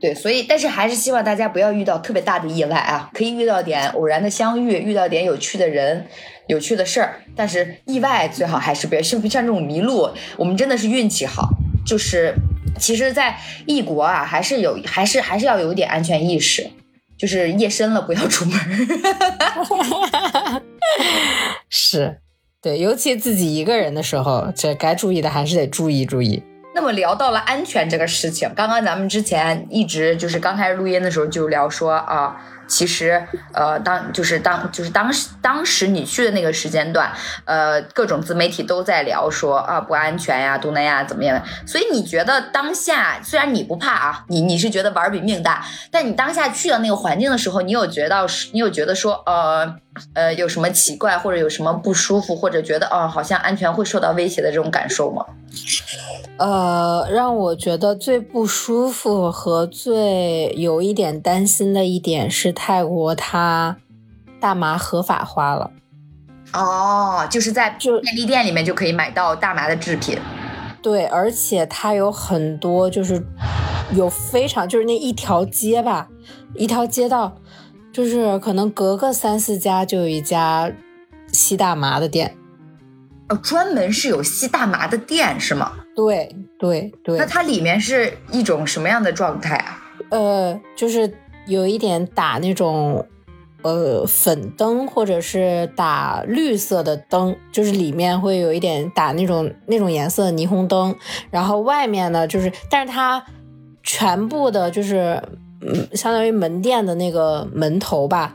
[0.00, 6.06] 对，所以但是还是希望大家不要遇到特别大的意外啊，可以遇到点偶然的相遇，遇到点有趣的人、
[6.46, 9.02] 有趣的事儿，但是意外最好还是不要。
[9.02, 11.50] 像像这种迷路，我们真的是运气好。
[11.84, 12.34] 就是
[12.78, 13.36] 其实，在
[13.66, 16.70] 异国啊，还是有，还是还是要有点安全意识。
[17.16, 18.58] 就是夜深了，不要出门。
[21.68, 22.18] 是，
[22.60, 26.42] 对，尤其自己一个人的时候，这该注意的还是得注意注意。
[26.74, 32.36] 那么聊到了安全这个事情，刚刚咱们之前一直就是刚开始录音的时候就聊说啊。
[32.68, 37.12] 其实，呃，当就是当就是当时当时你去的那个时间段，
[37.44, 41.42] 呃，各种自媒体都在聊说啊不安全呀，东南亚怎么样？
[41.66, 49.76] 所以你觉得当下虽然你不怕啊，你你是觉得玩比命大，但你当下去到那个环境的时候，你有觉得你有觉得说呃
[50.14, 55.24] 呃有什么奇怪或者有什么不舒服，或者觉得哦好像安全会受到威胁的这种感受吗？
[56.38, 63.76] 呃，让我觉得最不舒服和最有一点担心的一点是泰国它
[64.40, 65.70] 大麻合法化了。
[66.54, 70.18] 哦，就是在就便利店里面就可以买到大麻的制品。
[70.82, 73.22] 对，而且它有很多，就是
[73.92, 76.08] 有非常就是那一条街吧，
[76.54, 77.36] 一条街道，
[77.92, 80.72] 就是可能隔个三四家就有一家
[81.32, 82.36] 吸大麻的店。
[83.28, 85.72] 哦，专门是有吸大麻的店是吗？
[85.96, 87.18] 对对对。
[87.18, 89.82] 那它里面是一种什么样的状态啊？
[90.10, 91.12] 呃，就是
[91.46, 93.06] 有一点打那种
[93.62, 100.94] 呃粉灯，或者是打绿色的灯，就是里面会有一点打那种那种颜色的霓虹灯，
[101.30, 103.24] 然后外面呢就是，但是它
[103.82, 105.22] 全部的就是
[105.60, 108.34] 嗯，相当于门店的那个门头吧，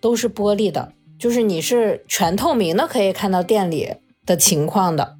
[0.00, 3.94] 都是玻璃的，就是你是全透明的，可以看到店里。
[4.26, 5.16] 的情况的，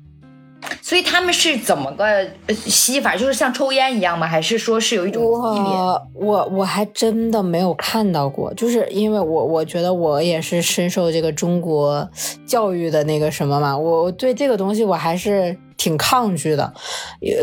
[0.82, 3.16] 所以他们是怎么个吸法？
[3.16, 4.26] 就是像抽烟一样吗？
[4.26, 5.22] 还是说是有一种？
[5.22, 12.08] 我我我还真的没有看到过，就是因为我我觉得我也是深受这个中国
[12.46, 16.72] 教育的那个什么嘛，我对这个东西我还是挺抗拒的。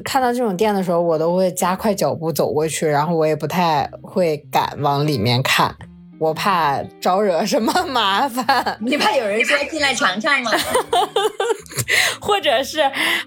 [0.04, 5.76] 看到这种店的时候，我都会加快脚步走过去，然后我也不太会敢往里面看。
[6.20, 8.78] 我怕招惹什么麻烦？
[8.82, 10.52] 你怕有人说进来尝尝吗？
[12.20, 12.80] 或者是，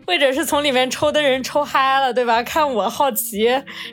[0.07, 2.43] 或者是从里面抽的人抽嗨了，对吧？
[2.43, 3.47] 看我好奇，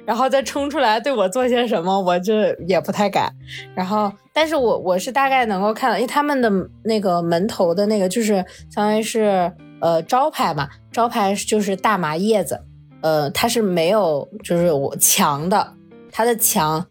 [0.06, 2.34] 然后再冲出来对我做些什么，我就
[2.68, 3.32] 也不太敢。
[3.76, 6.52] 然后，但是我我是大概能够看到，因为他们的
[6.84, 8.36] 那个门头的那个就是
[8.70, 12.60] 相当于是呃招牌嘛，招牌就是大麻叶子，
[13.02, 15.74] 呃，它是没有就是我墙的，
[16.12, 16.86] 它的墙。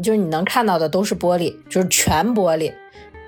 [0.00, 2.72] 就是你能看到的都是玻璃，就是全玻璃，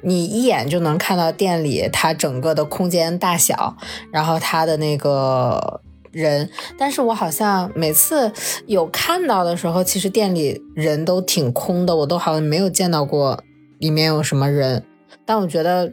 [0.03, 3.77] 你一眼就能看到店里它整个的空间大小，
[4.11, 6.49] 然后它的那个人。
[6.79, 8.33] 但是我好像每次
[8.67, 13.45] 有看到的时候，其实店里人都挺空的，我都好像没有见到过
[13.79, 14.85] 里面有什么人。
[15.27, 15.93] 但我觉得，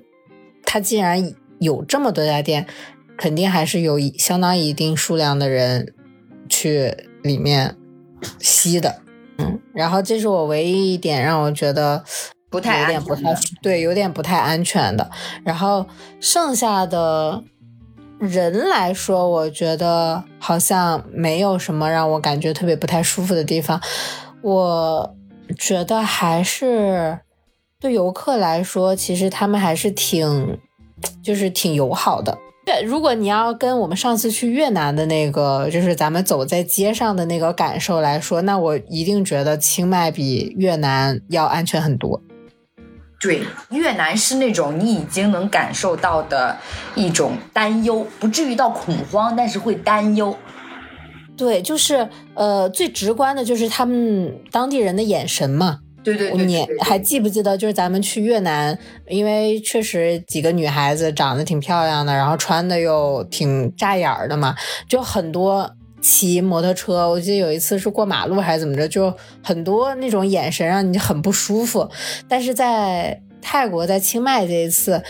[0.64, 2.66] 它既然有这么多家店，
[3.18, 5.94] 肯定还是有相当一定数量的人
[6.48, 7.76] 去里面
[8.40, 9.02] 吸的。
[9.74, 12.04] 然后这是我唯一一点让我觉得
[12.50, 15.10] 不太有点不太对，有点不太安全的。
[15.44, 15.86] 然后
[16.20, 17.44] 剩下的
[18.20, 23.82] 人来说，我觉得好像没有什么让我感觉特别不太舒服的地方。
[24.42, 25.16] 我
[25.58, 27.20] 觉得还是
[27.80, 30.60] 对游客来说，其实他们还是挺
[31.24, 32.38] 就是挺友好的。
[32.64, 42.22] 对，如果你要跟我们上次去越南的那个，就是咱们走在街上的那个感受来说，那我一定觉得清迈比越南要安全很多。
[43.20, 43.42] 对，
[43.72, 46.58] 越南是那种你已经能感受到的
[46.96, 50.38] 一种担忧，不至于到恐慌，但是会担忧。
[51.36, 58.78] 对，就是呃，最直观的就是他们当地人的眼神嘛，对对对，你还记不记得，就是咱们去越南，
[59.08, 64.56] 因为确实几个女孩子长得挺漂亮的，然后穿的又挺扎眼儿的嘛，
[64.90, 65.70] 就很多
[66.02, 67.08] 骑摩托车。
[67.08, 71.90] 我记得有一次是过马路还是怎么着，就很多那种眼神让你很不舒服。
[72.28, 75.04] 但是在泰国，在清迈这一次，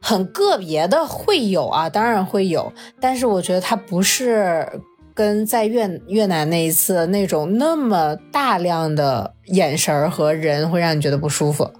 [0.00, 4.68] 很个别的会有啊，当然会有，但是我觉得它不是。
[5.14, 11.70] 跟在越越南那一次那种那么大量的眼神和人会让你觉得不舒服。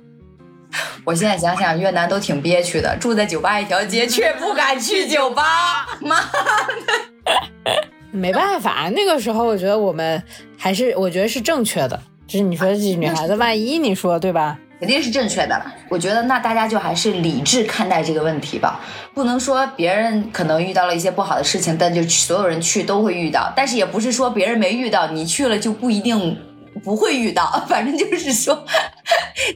[1.05, 5.99] 我现在想想，越南都挺憋屈的，住在酒吧一条街，却不敢去酒吧。
[6.01, 7.73] 妈的，
[8.11, 10.23] 没办法，那个时候我觉得我们
[10.57, 12.01] 还是我觉得是正确的。
[12.27, 14.59] 就是你说这女孩子， 万一你说对吧？
[14.83, 18.81] 肯定是正确的了，我觉得那大家就还是理智看待这个问题吧，
[19.15, 26.37] 不能说别人可能遇到了一些不好的事情，但就所有人去都会遇到，但是也不是说别人没遇到，你去了就不一定
[26.83, 28.65] 不会遇到， 反正就是说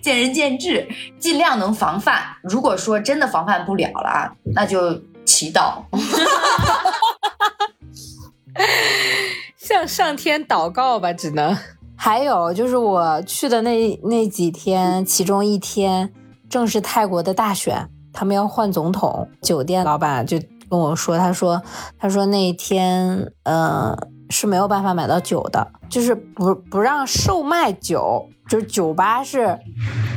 [0.01, 0.87] 见仁见智，
[1.18, 2.22] 尽量能防范。
[2.45, 5.83] 如果说真的防范不了了，那就祈祷，
[9.59, 11.59] 向上天祷告吧，只能。
[11.99, 16.13] 还有就是我去的那那几天，其中一天
[16.49, 19.29] 正是泰国的大选，他们要换总统。
[19.41, 20.39] 酒店老板就
[20.69, 21.61] 跟我说，他说，
[21.99, 23.97] 他说那一天，嗯，
[24.29, 29.59] 是没有办法买到酒的，就是不不让售卖酒，就是酒吧是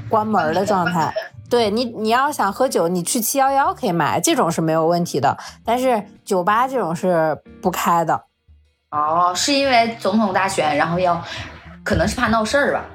[0.09, 1.13] 关门的状态。
[1.49, 8.25] 对你，你要想喝酒，你去七幺幺可以买，这种是没有问题的，但是酒吧这种是不开的。
[8.91, 11.19] 哦，是因为总统大选，然后要。
[11.89, 12.85] 可能是怕闹事儿吧，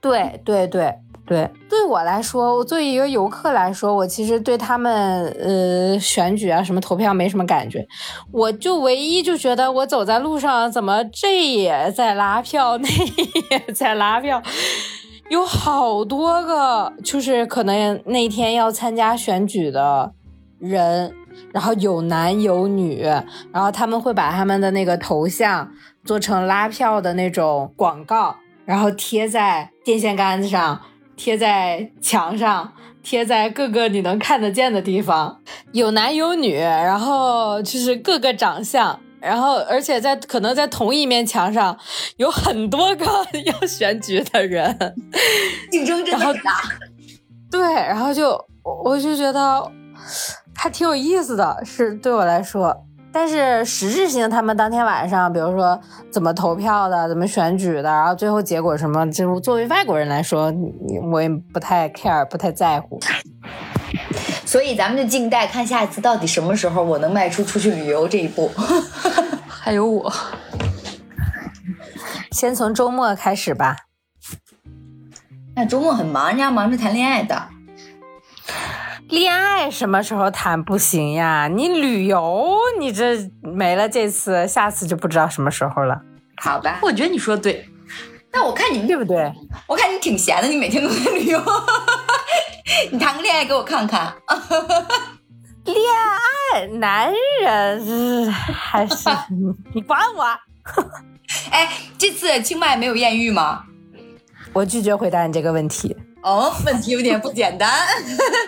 [0.00, 0.92] 对对对。
[1.24, 7.86] 对，对我来说，我作为一个游客来说，我其实对他们呃选举啊什么投票没什么感觉，
[8.32, 14.42] 我就唯一就觉得我走在路上，怎么这也在拉票，那也在拉票，
[15.30, 20.10] 有好多个就是可能那天要参加选举的
[20.58, 21.14] 人，
[21.52, 23.02] 然后有男有女，
[23.52, 25.70] 然后他们会把他们的那个头像。
[26.04, 30.80] 做成拉票的那种广告，然后贴在电线杆子上，
[31.16, 32.72] 贴在墙上，
[33.02, 35.40] 贴在各个你能看得见的地方。
[35.72, 41.78] 有男有女，然后就是各个长相，然后而且在可能在同一面墙上
[42.16, 43.06] 有很多个
[43.44, 44.94] 要选举的人，
[45.70, 46.62] 竞争真的很大。
[47.50, 48.42] 对，然后就
[48.84, 49.70] 我就觉得
[50.54, 52.84] 还挺有意思的，是对我来说。
[53.12, 55.80] 但是实质性，他们当天晚上，比如说
[56.10, 60.52] 怎么投票的，怎么选举的，然后最后结果什么，就作为外国人来说，
[61.10, 63.00] 我也不太 care，不太在乎。
[64.46, 68.50] 所以咱们就静待看下一次到底什么时候我能迈出出去旅游这一步。
[69.46, 70.12] 还有我，
[72.32, 73.76] 先从周末开始吧。
[75.54, 77.48] 那周末很忙，人家忙着谈恋爱的。
[79.10, 81.48] 恋爱什么时候谈不行呀？
[81.48, 86.00] 你旅游，你这没了这次，下次就不知道什么时候了。
[86.36, 87.68] 好吧，我觉得你说的对。
[88.32, 89.32] 那我看你们对不对？
[89.66, 91.42] 我看你挺闲的，你每天都在旅游。
[92.92, 94.14] 你谈个恋爱给我看看。
[95.64, 95.76] 恋
[96.54, 99.08] 爱，男人还是
[99.74, 100.24] 你管我？
[101.50, 103.64] 哎，这次清迈没有艳遇吗？
[104.52, 105.96] 我拒绝回答你这个问题。
[106.22, 107.70] 哦，问题有点不简单。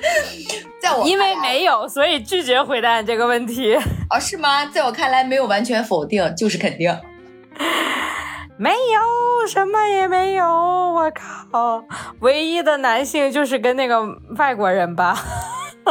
[0.80, 3.74] 在我因为没有，所以拒绝回答你这个问题。
[4.10, 4.66] 哦，是吗？
[4.66, 6.94] 在我看来，没有完全否定，就是肯定。
[8.58, 11.82] 没有什么也没有，我靠！
[12.20, 14.00] 唯一的男性就是跟那个
[14.36, 15.18] 外国人吧，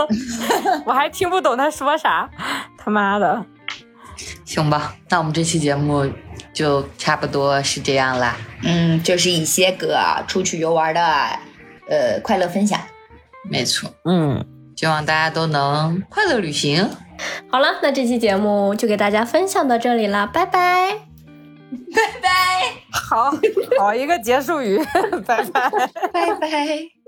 [0.86, 2.30] 我还听不懂他说啥。
[2.78, 3.44] 他妈的！
[4.46, 6.10] 行吧，那我们这期节目
[6.54, 8.38] 就差不多是这样啦。
[8.64, 11.02] 嗯，就是一些个出去游玩的。
[11.92, 12.80] 呃，快乐分享，
[13.50, 14.44] 没错，嗯，
[14.78, 16.90] 希望大家都能快乐旅行。
[17.50, 21.00] 好了，那这期节目就给大家分享到这里了，拜拜，
[21.94, 22.30] 拜拜，
[22.90, 23.30] 好
[23.78, 24.80] 好一个结束语，
[25.28, 25.70] 拜拜，
[26.14, 27.01] 拜拜。